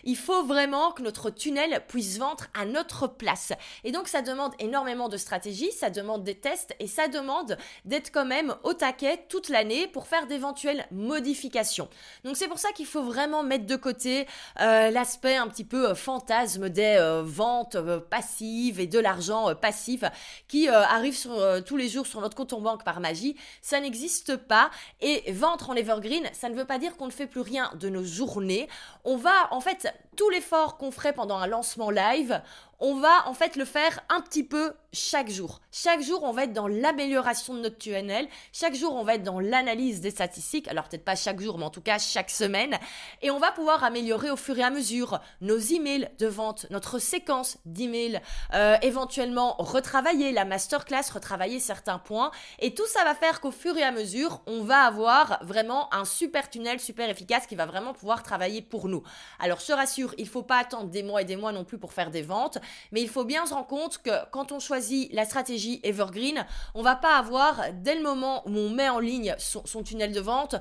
Il 0.04 0.16
faut 0.16 0.44
vraiment 0.44 0.92
que 0.92 1.02
notre 1.02 1.30
tunnel 1.30 1.82
puisse 1.88 2.18
vendre 2.18 2.44
à 2.54 2.64
notre 2.64 3.06
place. 3.06 3.52
Et 3.84 3.92
donc 3.92 4.08
ça 4.08 4.22
demande 4.22 4.52
énormément 4.58 5.08
de 5.08 5.16
stratégie, 5.16 5.70
ça 5.72 5.90
demande 5.90 6.24
des 6.24 6.34
tests 6.34 6.74
et 6.80 6.86
ça 6.86 7.08
demande 7.08 7.56
d'être 7.84 8.12
quand 8.12 8.24
même 8.24 8.54
au 8.62 8.72
taquet 8.72 9.24
toute 9.28 9.48
l'année 9.48 9.86
pour 9.86 10.06
faire 10.06 10.26
d'éventuelles 10.26 10.86
modifications. 10.90 11.88
Donc 12.24 12.36
c'est 12.36 12.48
pour 12.48 12.58
ça 12.58 12.72
qu'il 12.72 12.86
faut 12.86 13.02
vraiment 13.02 13.42
mettre 13.42 13.66
de 13.66 13.76
côté 13.76 14.26
euh, 14.60 14.90
l'aspect 14.90 15.36
un 15.36 15.48
petit 15.48 15.64
peu 15.64 15.90
euh, 15.90 15.94
fantasme 15.94 16.68
des 16.68 16.96
euh, 16.98 17.22
ventes 17.24 17.76
passives 18.10 18.80
et 18.80 18.86
de 18.86 18.98
l'argent 18.98 19.54
passif 19.54 20.04
qui 20.48 20.68
arrive 20.68 21.16
tous 21.64 21.76
les 21.76 21.88
jours 21.88 22.06
sur 22.06 22.20
notre 22.20 22.36
compte 22.36 22.52
en 22.52 22.60
banque 22.60 22.84
par 22.84 23.00
magie. 23.00 23.36
Ça 23.62 23.80
n'existe 23.80 24.36
pas. 24.36 24.70
Et 25.00 25.32
vendre 25.32 25.70
en 25.70 25.74
evergreen, 25.74 26.28
ça 26.32 26.48
ne 26.48 26.54
veut 26.54 26.64
pas 26.64 26.78
dire 26.78 26.96
qu'on 26.96 27.06
ne 27.06 27.10
fait 27.10 27.26
plus 27.26 27.40
rien 27.40 27.70
de 27.74 27.88
nos 27.88 28.04
journées 28.04 28.68
on 29.06 29.16
va 29.16 29.48
en 29.52 29.60
fait 29.60 29.88
tout 30.16 30.28
l'effort 30.30 30.76
qu'on 30.78 30.90
ferait 30.90 31.12
pendant 31.12 31.36
un 31.36 31.46
lancement 31.46 31.90
live, 31.90 32.40
on 32.80 32.96
va 32.96 33.26
en 33.26 33.34
fait 33.34 33.56
le 33.56 33.64
faire 33.64 34.00
un 34.08 34.20
petit 34.20 34.44
peu 34.44 34.74
chaque 34.92 35.30
jour. 35.30 35.60
Chaque 35.72 36.02
jour, 36.02 36.22
on 36.22 36.32
va 36.32 36.44
être 36.44 36.52
dans 36.52 36.68
l'amélioration 36.68 37.54
de 37.54 37.60
notre 37.60 37.78
tunnel. 37.78 38.28
Chaque 38.52 38.74
jour, 38.74 38.94
on 38.94 39.04
va 39.04 39.14
être 39.14 39.22
dans 39.22 39.40
l'analyse 39.40 40.00
des 40.00 40.10
statistiques. 40.10 40.68
Alors 40.68 40.88
peut-être 40.88 41.04
pas 41.04 41.16
chaque 41.16 41.40
jour, 41.40 41.58
mais 41.58 41.64
en 41.64 41.70
tout 41.70 41.80
cas 41.80 41.98
chaque 41.98 42.30
semaine. 42.30 42.78
Et 43.22 43.30
on 43.30 43.38
va 43.38 43.52
pouvoir 43.52 43.84
améliorer 43.84 44.30
au 44.30 44.36
fur 44.36 44.58
et 44.58 44.62
à 44.62 44.70
mesure 44.70 45.20
nos 45.40 45.58
emails 45.58 46.10
de 46.18 46.26
vente, 46.26 46.66
notre 46.70 46.98
séquence 46.98 47.58
d'emails, 47.64 48.20
euh, 48.54 48.76
éventuellement 48.82 49.56
retravailler 49.58 50.32
la 50.32 50.44
masterclass, 50.44 51.10
retravailler 51.12 51.60
certains 51.60 51.98
points. 51.98 52.30
Et 52.58 52.74
tout 52.74 52.86
ça 52.86 53.04
va 53.04 53.14
faire 53.14 53.40
qu'au 53.40 53.50
fur 53.52 53.76
et 53.76 53.82
à 53.82 53.92
mesure, 53.92 54.40
on 54.46 54.62
va 54.64 54.80
avoir 54.82 55.38
vraiment 55.42 55.92
un 55.94 56.04
super 56.04 56.50
tunnel 56.50 56.80
super 56.80 57.08
efficace 57.08 57.46
qui 57.46 57.54
va 57.54 57.66
vraiment 57.66 57.92
pouvoir 57.92 58.22
travailler 58.22 58.62
pour 58.62 58.88
nous. 58.88 59.02
Alors 59.38 59.60
je 59.60 59.66
te 59.66 59.72
il 60.18 60.28
faut 60.28 60.42
pas 60.42 60.58
attendre 60.58 60.90
des 60.90 61.02
mois 61.02 61.22
et 61.22 61.24
des 61.24 61.36
mois 61.36 61.52
non 61.52 61.64
plus 61.64 61.78
pour 61.78 61.92
faire 61.92 62.10
des 62.10 62.22
ventes. 62.22 62.58
Mais 62.92 63.02
il 63.02 63.08
faut 63.08 63.24
bien 63.24 63.46
se 63.46 63.54
rendre 63.54 63.66
compte 63.66 63.98
que 63.98 64.10
quand 64.30 64.52
on 64.52 64.60
choisit 64.60 65.12
la 65.12 65.24
stratégie 65.24 65.80
Evergreen, 65.82 66.46
on 66.74 66.82
va 66.82 66.96
pas 66.96 67.16
avoir, 67.16 67.60
dès 67.72 67.94
le 67.94 68.02
moment 68.02 68.42
où 68.46 68.56
on 68.56 68.70
met 68.70 68.88
en 68.88 68.98
ligne 68.98 69.34
son 69.38 69.82
tunnel 69.82 70.12
de 70.12 70.20
vente, 70.20 70.56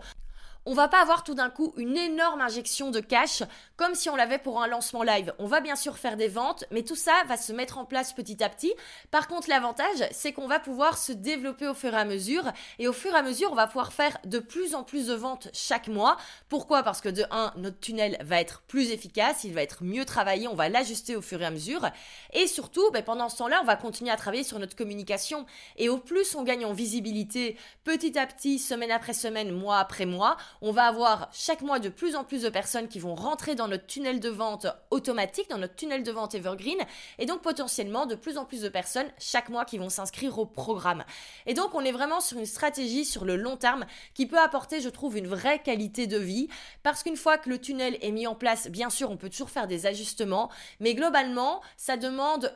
on 0.66 0.74
va 0.74 0.88
pas 0.88 1.02
avoir 1.02 1.24
tout 1.24 1.36
d'un 1.36 1.50
coup 1.50 1.74
une 1.78 1.96
énorme 1.96 2.42
injection 2.42 2.90
de 2.90 3.00
cash 3.00 3.44
comme 3.76 3.94
si 3.94 4.10
on 4.10 4.16
l'avait 4.16 4.40
pour 4.40 4.62
un 4.62 4.68
lancement 4.68 5.04
live. 5.04 5.34
On 5.38 5.46
va 5.46 5.62
bien 5.62 5.76
sûr 5.76 5.98
faire 5.98 6.18
des 6.18 6.28
ventes, 6.28 6.64
mais 6.72 6.84
tout 6.84 6.96
ça 6.96 7.14
va 7.28 7.38
se 7.38 7.54
mettre 7.54 7.78
en 7.78 7.86
place 7.86 8.14
petit 8.14 8.44
à 8.44 8.50
petit. 8.50 8.74
Par 9.12 9.28
contre, 9.28 9.50
l'avantage, 9.50 10.08
c'est 10.12 10.34
qu'on 10.34 10.48
va 10.48 10.60
pouvoir 10.60 10.98
se 10.98 11.12
développer 11.12 11.68
au 11.68 11.74
fur 11.74 11.94
et 11.94 11.98
à 11.98 12.06
mesure 12.06 12.52
et 12.80 12.88
au 12.88 12.94
fur 12.94 13.14
et 13.14 13.18
à 13.18 13.22
mesure, 13.22 13.52
on 13.52 13.56
va 13.56 13.68
pouvoir 13.68 13.94
faire 13.94 14.18
de 14.26 14.40
plus 14.40 14.74
en 14.74 14.84
plus 14.84 15.08
de 15.08 15.14
ventes 15.14 15.50
chaque 15.54 15.88
mois. 15.88 16.18
Pourquoi? 16.50 16.84
Parce 16.84 17.02
que 17.02 17.10
de 17.10 17.26
1, 17.30 17.54
notre 17.58 17.80
tunnel 17.80 18.18
va 18.22 18.42
être 18.42 18.62
plus 18.68 18.92
efficace, 18.92 19.44
il 19.44 19.54
va 19.54 19.62
être 19.62 19.84
mieux 19.84 20.06
travaillé, 20.06 20.48
on 20.48 20.56
va 20.56 20.70
l'ajuster 20.70 21.16
au 21.16 21.22
fur 21.22 21.42
et 21.42 21.46
à 21.46 21.52
mesure. 21.52 21.88
Et 22.34 22.48
surtout, 22.48 22.90
ben, 22.92 23.04
pendant 23.04 23.30
ce 23.30 23.38
temps-là, 23.38 23.60
on 23.62 23.66
va 23.66 23.76
continuer 23.76 24.12
à 24.12 24.18
travailler 24.18 24.44
sur 24.44 24.58
notre 24.58 24.76
communication. 24.76 25.46
Et 25.78 25.90
au 25.90 25.98
plus 25.98 26.36
on 26.36 26.44
gagne 26.44 26.66
en 26.66 26.74
visibilité, 26.74 27.58
petit 27.84 28.18
à 28.18 28.26
petit, 28.26 28.58
semaine 28.58 28.92
après 28.92 29.14
semaine, 29.14 29.52
mois 29.52 29.80
après 29.80 30.06
mois, 30.06 30.38
on 30.62 30.72
va 30.72 30.86
avoir 30.86 31.30
chaque 31.34 31.62
mois 31.62 31.80
de 31.80 31.90
plus 31.90 32.16
en 32.16 32.24
plus 32.24 32.42
de 32.42 32.50
personnes 32.50 32.88
qui 32.88 33.00
vont 33.00 33.16
rentrer 33.16 33.56
dans 33.56 33.68
notre 33.68 33.86
tunnel 33.88 34.20
de 34.20 34.30
vente 34.30 34.68
automatique, 34.92 35.50
dans 35.50 35.58
notre 35.58 35.76
tunnel 35.76 36.04
de 36.04 36.12
vente 36.12 36.36
Evergreen, 36.36 36.80
et 37.20 37.26
donc 37.26 37.42
potentiellement 37.42 38.06
de 38.06 38.16
plus 38.16 38.38
en 38.38 38.46
plus 38.46 38.62
de 38.62 38.70
personnes 38.70 39.08
chaque 39.20 39.50
mois 39.50 39.66
qui 39.66 39.78
vont 39.78 39.90
s'inscrire 39.90 40.38
au 40.40 40.46
programme. 40.46 41.04
Et 41.46 41.54
donc 41.54 41.74
on 41.74 41.82
est 41.82 41.92
vraiment 41.92 42.22
sur 42.22 42.38
une 42.38 42.46
stratégie 42.46 43.06
sur 43.06 43.26
le 43.26 43.36
long 43.36 43.58
terme 43.58 43.86
qui 44.14 44.26
peut 44.26 44.40
apporter, 44.40 44.82
je 44.82 44.90
trouve, 44.90 45.18
une 45.18 45.28
vraie 45.28 45.60
qualité 45.60 46.08
de 46.08 46.18
vie, 46.18 46.48
parce 46.84 47.04
qu'une 47.04 47.18
fois 47.18 47.38
que 47.38 47.50
le 47.50 47.60
tunnel 47.60 47.98
est 48.02 48.12
mis 48.12 48.28
en 48.28 48.36
place, 48.36 48.68
bien 48.70 48.90
sûr, 48.90 49.12
on 49.12 49.18
peut 49.18 49.30
toujours 49.30 49.50
faire 49.50 49.68
des 49.68 49.86
ajustements, 49.86 50.50
mais 50.80 50.94
globalement, 50.94 51.62
ça 51.78 51.98
demande 51.98 52.54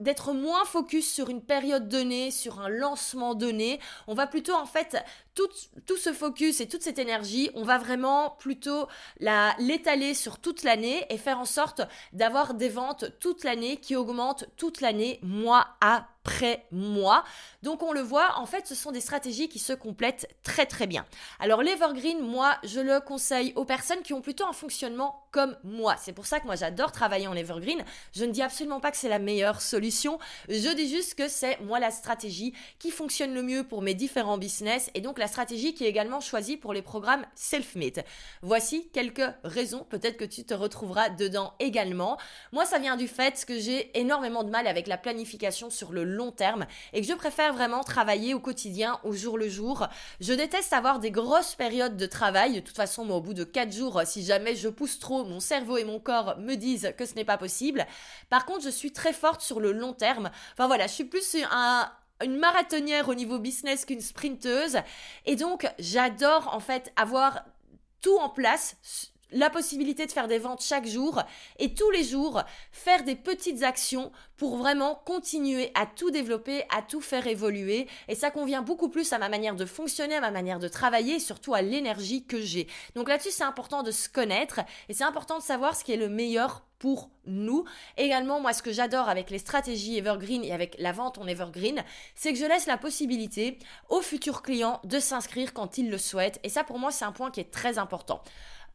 d'être 0.00 0.32
moins 0.32 0.64
focus 0.64 1.12
sur 1.12 1.30
une 1.30 1.42
période 1.42 1.88
donnée, 1.88 2.30
sur 2.30 2.60
un 2.60 2.68
lancement 2.68 3.34
donné. 3.34 3.80
On 4.06 4.14
va 4.14 4.26
plutôt 4.26 4.54
en 4.54 4.66
fait 4.66 4.96
tout, 5.36 5.96
ce 5.96 6.12
focus 6.12 6.60
et 6.60 6.66
toute 6.66 6.82
cette 6.82 6.98
énergie, 6.98 7.50
on 7.54 7.62
va 7.62 7.78
vraiment 7.78 8.30
plutôt 8.38 8.88
l'étaler 9.20 10.14
sur 10.14 10.38
toute 10.38 10.62
l'année 10.62 11.04
et 11.10 11.18
faire 11.18 11.38
en 11.38 11.44
sorte 11.44 11.82
d'avoir 12.12 12.54
des 12.54 12.68
ventes 12.68 13.04
toute 13.20 13.44
l'année 13.44 13.76
qui 13.76 13.94
augmentent 13.94 14.46
toute 14.56 14.80
l'année, 14.80 15.20
mois 15.22 15.66
à 15.80 16.08
après 16.26 16.66
moi. 16.72 17.22
Donc 17.62 17.84
on 17.84 17.92
le 17.92 18.00
voit, 18.00 18.36
en 18.38 18.46
fait, 18.46 18.66
ce 18.66 18.74
sont 18.74 18.90
des 18.90 19.00
stratégies 19.00 19.48
qui 19.48 19.60
se 19.60 19.72
complètent 19.72 20.28
très 20.42 20.66
très 20.66 20.88
bien. 20.88 21.06
Alors 21.38 21.62
l'Evergreen, 21.62 22.20
moi, 22.20 22.56
je 22.64 22.80
le 22.80 23.00
conseille 23.00 23.52
aux 23.54 23.64
personnes 23.64 24.02
qui 24.02 24.12
ont 24.12 24.20
plutôt 24.20 24.44
un 24.44 24.52
fonctionnement 24.52 25.22
comme 25.30 25.56
moi. 25.62 25.96
C'est 25.98 26.12
pour 26.12 26.26
ça 26.26 26.40
que 26.40 26.46
moi 26.46 26.56
j'adore 26.56 26.90
travailler 26.90 27.28
en 27.28 27.34
Evergreen. 27.34 27.84
Je 28.14 28.24
ne 28.24 28.32
dis 28.32 28.42
absolument 28.42 28.80
pas 28.80 28.90
que 28.90 28.96
c'est 28.96 29.08
la 29.08 29.18
meilleure 29.18 29.60
solution. 29.60 30.18
Je 30.48 30.74
dis 30.74 30.88
juste 30.88 31.14
que 31.14 31.28
c'est 31.28 31.60
moi 31.60 31.78
la 31.78 31.90
stratégie 31.90 32.54
qui 32.78 32.90
fonctionne 32.90 33.34
le 33.34 33.42
mieux 33.42 33.62
pour 33.62 33.82
mes 33.82 33.94
différents 33.94 34.38
business 34.38 34.90
et 34.94 35.00
donc 35.00 35.18
la 35.18 35.28
stratégie 35.28 35.74
qui 35.74 35.84
est 35.84 35.88
également 35.88 36.20
choisie 36.20 36.56
pour 36.56 36.72
les 36.72 36.82
programmes 36.82 37.24
self-made. 37.34 38.02
Voici 38.42 38.88
quelques 38.94 39.30
raisons, 39.44 39.84
peut-être 39.88 40.16
que 40.16 40.24
tu 40.24 40.44
te 40.44 40.54
retrouveras 40.54 41.10
dedans 41.10 41.52
également. 41.60 42.18
Moi 42.52 42.64
ça 42.64 42.78
vient 42.78 42.96
du 42.96 43.06
fait 43.06 43.44
que 43.46 43.58
j'ai 43.58 43.96
énormément 43.98 44.42
de 44.42 44.50
mal 44.50 44.66
avec 44.66 44.86
la 44.86 44.96
planification 44.96 45.68
sur 45.68 45.92
le 45.92 46.04
long 46.04 46.15
terme 46.32 46.66
et 46.92 47.00
que 47.00 47.06
je 47.06 47.12
préfère 47.14 47.52
vraiment 47.52 47.82
travailler 47.82 48.34
au 48.34 48.40
quotidien, 48.40 48.98
au 49.04 49.12
jour 49.12 49.38
le 49.38 49.48
jour. 49.48 49.88
Je 50.20 50.32
déteste 50.32 50.72
avoir 50.72 50.98
des 50.98 51.10
grosses 51.10 51.54
périodes 51.54 51.96
de 51.96 52.06
travail. 52.06 52.54
De 52.54 52.60
toute 52.60 52.76
façon, 52.76 53.04
moi, 53.04 53.16
au 53.16 53.20
bout 53.20 53.34
de 53.34 53.44
4 53.44 53.72
jours, 53.72 54.02
si 54.04 54.24
jamais 54.24 54.56
je 54.56 54.68
pousse 54.68 54.98
trop, 54.98 55.24
mon 55.24 55.40
cerveau 55.40 55.76
et 55.76 55.84
mon 55.84 56.00
corps 56.00 56.36
me 56.38 56.54
disent 56.54 56.92
que 56.96 57.06
ce 57.06 57.14
n'est 57.14 57.24
pas 57.24 57.38
possible. 57.38 57.86
Par 58.30 58.46
contre, 58.46 58.64
je 58.64 58.70
suis 58.70 58.92
très 58.92 59.12
forte 59.12 59.40
sur 59.40 59.60
le 59.60 59.72
long 59.72 59.92
terme. 59.92 60.30
Enfin 60.52 60.66
voilà, 60.66 60.86
je 60.86 60.92
suis 60.92 61.04
plus 61.04 61.36
un, 61.50 61.90
une 62.22 62.38
marathonière 62.38 63.08
au 63.08 63.14
niveau 63.14 63.38
business 63.38 63.84
qu'une 63.84 64.00
sprinteuse. 64.00 64.78
Et 65.24 65.36
donc, 65.36 65.66
j'adore 65.78 66.50
en 66.52 66.60
fait 66.60 66.92
avoir 66.96 67.44
tout 68.00 68.16
en 68.18 68.28
place 68.28 68.76
la 69.32 69.50
possibilité 69.50 70.06
de 70.06 70.12
faire 70.12 70.28
des 70.28 70.38
ventes 70.38 70.62
chaque 70.62 70.86
jour 70.86 71.22
et 71.58 71.74
tous 71.74 71.90
les 71.90 72.04
jours 72.04 72.42
faire 72.72 73.04
des 73.04 73.16
petites 73.16 73.62
actions 73.62 74.12
pour 74.36 74.56
vraiment 74.56 75.00
continuer 75.04 75.70
à 75.74 75.86
tout 75.86 76.10
développer, 76.10 76.64
à 76.70 76.82
tout 76.82 77.00
faire 77.00 77.26
évoluer 77.26 77.88
et 78.08 78.14
ça 78.14 78.30
convient 78.30 78.62
beaucoup 78.62 78.88
plus 78.88 79.12
à 79.12 79.18
ma 79.18 79.28
manière 79.28 79.56
de 79.56 79.64
fonctionner, 79.64 80.16
à 80.16 80.20
ma 80.20 80.30
manière 80.30 80.58
de 80.58 80.68
travailler 80.68 81.16
et 81.16 81.20
surtout 81.20 81.54
à 81.54 81.62
l'énergie 81.62 82.24
que 82.24 82.40
j'ai. 82.40 82.66
Donc 82.94 83.08
là-dessus 83.08 83.30
c'est 83.30 83.44
important 83.44 83.82
de 83.82 83.90
se 83.90 84.08
connaître 84.08 84.60
et 84.88 84.94
c'est 84.94 85.04
important 85.04 85.38
de 85.38 85.42
savoir 85.42 85.76
ce 85.76 85.84
qui 85.84 85.92
est 85.92 85.96
le 85.96 86.08
meilleur 86.08 86.62
pour 86.78 87.10
nous. 87.24 87.64
Également, 87.96 88.40
moi, 88.40 88.52
ce 88.52 88.62
que 88.62 88.72
j'adore 88.72 89.08
avec 89.08 89.30
les 89.30 89.38
stratégies 89.38 89.98
Evergreen 89.98 90.44
et 90.44 90.52
avec 90.52 90.76
la 90.78 90.92
vente 90.92 91.18
en 91.18 91.26
Evergreen, 91.26 91.82
c'est 92.14 92.32
que 92.32 92.38
je 92.38 92.44
laisse 92.44 92.66
la 92.66 92.76
possibilité 92.76 93.58
aux 93.88 94.02
futurs 94.02 94.42
clients 94.42 94.80
de 94.84 94.98
s'inscrire 94.98 95.54
quand 95.54 95.78
ils 95.78 95.90
le 95.90 95.98
souhaitent. 95.98 96.38
Et 96.42 96.48
ça, 96.48 96.64
pour 96.64 96.78
moi, 96.78 96.90
c'est 96.90 97.04
un 97.04 97.12
point 97.12 97.30
qui 97.30 97.40
est 97.40 97.50
très 97.50 97.78
important. 97.78 98.22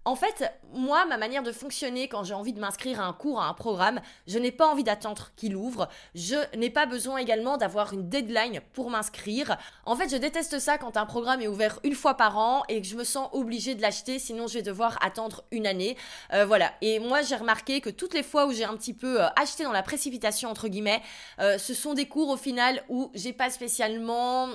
En 0.04 0.16
fait, 0.16 0.52
moi, 0.74 1.06
ma 1.06 1.18
manière 1.18 1.44
de 1.44 1.52
fonctionner 1.52 2.08
quand 2.08 2.24
j'ai 2.24 2.34
envie 2.34 2.54
de 2.54 2.60
m'inscrire 2.60 3.00
à 3.00 3.06
un 3.06 3.14
cours, 3.14 3.40
à 3.40 3.48
un 3.48 3.54
programme, 3.54 4.02
je 4.26 4.40
n'ai 4.40 4.52
pas 4.52 4.68
envie 4.68 4.84
d'attendre 4.84 5.30
qu'il 5.36 5.56
ouvre. 5.56 5.90
Je 6.16 6.36
n'ai 6.58 6.72
pas 6.72 6.88
besoin 6.88 7.18
également 7.18 7.58
d'avoir 7.58 7.94
une 7.94 8.10
deadline 8.10 8.62
pour 8.74 8.90
m'inscrire. 8.90 9.58
En 9.86 9.96
fait, 9.96 10.10
je 10.10 10.18
déteste 10.18 10.58
ça 10.58 10.80
quand 10.80 10.98
un 10.98 11.06
programme 11.06 11.42
est 11.42 11.48
ouvert 11.48 11.80
une 11.84 11.94
fois 11.94 12.16
par 12.16 12.40
an 12.40 12.64
et 12.68 12.82
que 12.82 12.88
je 12.88 12.96
me 12.96 13.04
sens 13.04 13.30
obligée 13.32 13.76
de 13.76 13.82
l'acheter, 13.84 14.18
sinon 14.18 14.48
je 14.48 14.56
vais 14.56 14.64
devoir 14.64 14.98
attendre 15.06 15.44
une 15.52 15.68
année. 15.68 15.96
Euh, 16.34 16.46
voilà. 16.46 16.74
Et 16.82 16.98
moi, 16.98 17.22
j'ai 17.22 17.36
remarqué 17.36 17.80
que 17.80 17.92
toutes 17.92 18.16
les 18.16 18.24
fois 18.24 18.48
où 18.48 18.54
j'ai 18.54 18.66
un 18.66 18.76
petit 18.78 18.96
peu 18.96 19.22
euh, 19.22 19.28
acheté 19.36 19.64
dans 19.64 19.72
la 19.72 19.84
précipitation, 19.84 20.50
entre 20.50 20.68
guillemets, 20.68 21.04
euh, 21.40 21.60
ce 21.60 21.76
sont 21.76 21.94
des 21.94 22.08
cours 22.08 22.30
au 22.30 22.38
final 22.38 22.84
où 22.90 23.12
j'ai 23.14 23.34
pas 23.34 23.52
spécialement 23.52 24.50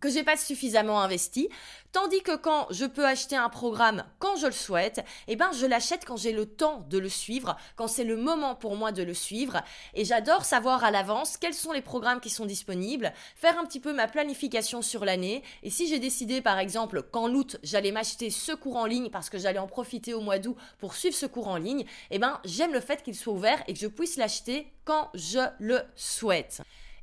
que 0.00 0.08
j'ai 0.10 0.22
pas 0.22 0.36
suffisamment 0.36 1.00
investi, 1.00 1.48
tandis 1.92 2.22
que 2.22 2.36
quand 2.36 2.66
je 2.70 2.84
peux 2.84 3.06
acheter 3.06 3.36
un 3.36 3.48
programme 3.48 4.04
quand 4.18 4.36
je 4.36 4.46
le 4.46 4.52
souhaite, 4.52 5.04
eh 5.28 5.36
ben 5.36 5.50
je 5.52 5.66
l'achète 5.66 6.04
quand 6.04 6.16
j'ai 6.16 6.32
le 6.32 6.46
temps 6.46 6.86
de 6.88 6.98
le 6.98 7.08
suivre, 7.08 7.56
quand 7.76 7.88
c'est 7.88 8.04
le 8.04 8.16
moment 8.16 8.54
pour 8.54 8.76
moi 8.76 8.92
de 8.92 9.02
le 9.02 9.14
suivre. 9.14 9.62
Et 9.94 10.04
j'adore 10.04 10.44
savoir 10.44 10.84
à 10.84 10.90
l'avance 10.90 11.36
quels 11.36 11.54
sont 11.54 11.72
les 11.72 11.82
programmes 11.82 12.20
qui 12.20 12.30
sont 12.30 12.46
disponibles, 12.46 13.12
faire 13.36 13.58
un 13.58 13.64
petit 13.64 13.80
peu 13.80 13.92
ma 13.92 14.08
planification 14.08 14.82
sur 14.82 15.04
l'année. 15.04 15.42
Et 15.62 15.70
si 15.70 15.88
j'ai 15.88 15.98
décidé 15.98 16.40
par 16.40 16.58
exemple 16.58 17.02
qu'en 17.02 17.30
août, 17.30 17.58
j'allais 17.62 17.92
m'acheter 17.92 18.30
ce 18.30 18.52
cours 18.52 18.76
en 18.76 18.86
ligne 18.86 19.10
parce 19.10 19.30
que 19.30 19.38
j'allais 19.38 19.58
en 19.58 19.66
profiter 19.66 20.14
au 20.14 20.20
mois 20.20 20.38
d'août 20.38 20.56
pour 20.78 20.94
suivre 20.94 21.16
ce 21.16 21.26
cours 21.26 21.48
en 21.48 21.56
ligne, 21.56 21.84
eh 22.10 22.18
ben 22.18 22.40
j'aime 22.44 22.72
le 22.72 22.80
fait 22.80 23.02
qu'il 23.02 23.14
soit 23.14 23.32
ouvert 23.32 23.62
et 23.66 23.74
que 23.74 23.78
je 23.78 23.86
puisse 23.86 24.16
l'acheter 24.16 24.72
quand 24.84 25.10
je 25.14 25.40
le 25.58 25.80
souhaite. 25.96 26.62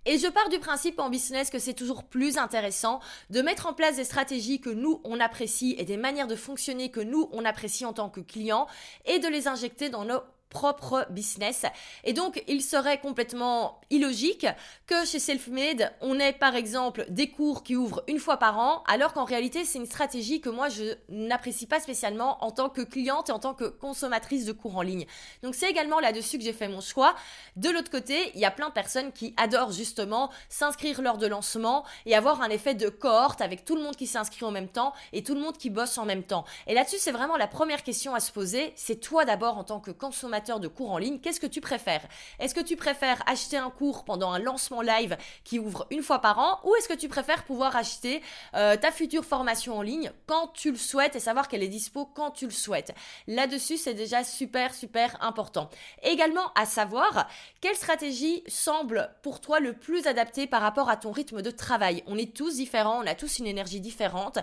Et 0.10 0.18
je 0.18 0.28
pars 0.28 0.48
du 0.48 0.58
principe 0.58 1.00
en 1.00 1.10
business 1.10 1.50
que 1.50 1.60
c'est 1.60 1.74
toujours 1.74 2.06
plus 2.06 2.38
intéressant 2.38 3.02
de 3.30 3.42
mettre 3.42 3.68
en 3.68 3.74
place 3.74 3.98
des 3.98 4.06
stratégies 4.06 4.62
que 4.62 4.70
nous, 4.70 5.02
on 5.04 5.20
apprécie 5.20 5.76
et 5.78 5.84
des 5.84 5.98
manières 5.98 6.28
de 6.28 6.38
fonctionner 6.38 6.90
que 6.90 7.02
nous, 7.02 7.28
on 7.34 7.44
apprécie 7.44 7.84
en 7.84 7.92
tant 7.92 8.10
que 8.10 8.22
client 8.22 8.68
et 9.06 9.20
de 9.20 9.28
les 9.28 9.50
injecter 9.50 9.90
dans 9.90 10.06
nos 10.06 10.22
propre 10.50 11.06
business. 11.10 11.66
Et 12.04 12.14
donc, 12.14 12.44
il 12.48 12.62
serait 12.62 13.00
complètement 13.00 13.80
illogique 13.90 14.48
que 14.86 15.06
chez 15.06 15.20
Selfmade, 15.20 15.94
on 16.02 16.20
ait 16.20 16.34
par 16.34 16.56
exemple 16.56 17.06
des 17.10 17.30
cours 17.30 17.64
qui 17.64 17.76
ouvrent 17.76 18.04
une 18.08 18.20
fois 18.20 18.38
par 18.38 18.58
an, 18.60 18.84
alors 18.88 19.14
qu'en 19.14 19.26
réalité, 19.26 19.66
c'est 19.66 19.78
une 19.78 19.86
stratégie 19.86 20.42
que 20.42 20.50
moi, 20.50 20.70
je 20.70 20.96
n'apprécie 21.10 21.68
pas 21.68 21.80
spécialement 21.80 22.44
en 22.44 22.52
tant 22.52 22.70
que 22.70 22.82
cliente 22.82 23.30
et 23.30 23.32
en 23.32 23.40
tant 23.40 23.54
que 23.54 23.66
consommatrice 23.66 24.46
de 24.46 24.52
cours 24.52 24.78
en 24.78 24.82
ligne. 24.82 25.06
Donc, 25.44 25.56
c'est 25.56 25.70
également 25.70 26.00
là-dessus 26.00 26.38
que 26.38 26.44
j'ai 26.44 26.54
fait 26.54 26.68
mon 26.68 26.82
choix. 26.82 27.16
De 27.56 27.70
l'autre 27.70 27.92
côté, 27.92 28.32
il 28.36 28.40
y 28.40 28.46
a 28.46 28.52
plein 28.52 28.70
de 28.70 28.74
personnes 28.74 29.12
qui 29.12 29.34
adorent 29.38 29.72
justement 29.72 30.30
s'inscrire 30.50 31.02
lors 31.02 31.18
de 31.18 31.28
lancement 31.28 31.84
et 32.06 32.16
avoir 32.16 32.42
un 32.42 32.50
effet 32.50 32.74
de 32.74 32.90
cohorte 32.90 33.42
avec 33.42 33.66
tout 33.66 33.76
le 33.76 33.82
monde 33.82 33.96
qui 33.96 34.08
s'inscrit 34.08 34.46
en 34.46 34.52
même 34.52 34.70
temps 34.70 34.94
et 35.14 35.24
tout 35.24 35.34
le 35.34 35.42
monde 35.42 35.58
qui 35.58 35.70
bosse 35.70 35.98
en 35.98 36.06
même 36.06 36.24
temps. 36.24 36.46
Et 36.68 36.74
là-dessus, 36.74 36.98
c'est 37.00 37.12
vraiment 37.12 37.38
la 37.38 37.48
première 37.48 37.84
question 37.84 38.16
à 38.16 38.20
se 38.20 38.32
poser. 38.32 38.74
C'est 38.76 39.00
toi 39.00 39.26
d'abord 39.26 39.58
en 39.58 39.64
tant 39.64 39.80
que 39.80 39.92
de 40.40 40.68
cours 40.68 40.92
en 40.92 40.98
ligne, 40.98 41.20
qu'est-ce 41.20 41.40
que 41.40 41.48
tu 41.48 41.62
préfères? 41.62 42.06
Est-ce 42.40 42.54
que 42.54 42.62
tu 42.62 42.76
préfères 42.76 43.22
acheter 43.26 43.58
un 43.58 43.70
cours 43.70 44.06
pendant 44.06 44.32
un 44.32 44.40
lancement 44.40 44.82
live 44.82 45.18
qui 45.44 45.60
ouvre 45.60 45.88
une 45.90 46.04
fois 46.04 46.20
par 46.20 46.38
an 46.40 46.60
ou 46.64 46.76
est-ce 46.76 46.88
que 46.88 46.94
tu 46.94 47.08
préfères 47.08 47.44
pouvoir 47.44 47.76
acheter 47.76 48.22
euh, 48.54 48.78
ta 48.78 48.92
future 48.92 49.26
formation 49.26 49.78
en 49.78 49.82
ligne 49.82 50.12
quand 50.28 50.48
tu 50.54 50.72
le 50.72 50.78
souhaites 50.78 51.16
et 51.16 51.20
savoir 51.20 51.48
qu'elle 51.48 51.64
est 51.64 51.68
dispo 51.68 52.06
quand 52.06 52.32
tu 52.32 52.46
le 52.46 52.52
souhaites? 52.52 52.94
Là-dessus, 53.28 53.78
c'est 53.78 53.96
déjà 53.96 54.24
super, 54.24 54.74
super 54.74 55.18
important. 55.24 55.70
Également 56.04 56.52
à 56.56 56.66
savoir 56.66 57.28
quelle 57.60 57.76
stratégie 57.76 58.44
semble 58.48 59.10
pour 59.24 59.42
toi 59.42 59.60
le 59.60 59.74
plus 59.74 60.06
adaptée 60.06 60.46
par 60.46 60.62
rapport 60.62 60.90
à 60.90 60.98
ton 60.98 61.12
rythme 61.12 61.42
de 61.42 61.52
travail? 61.52 62.04
On 62.06 62.18
est 62.18 62.36
tous 62.36 62.56
différents, 62.56 63.02
on 63.02 63.08
a 63.08 63.16
tous 63.16 63.40
une 63.40 63.48
énergie 63.48 63.82
différente. 63.82 64.40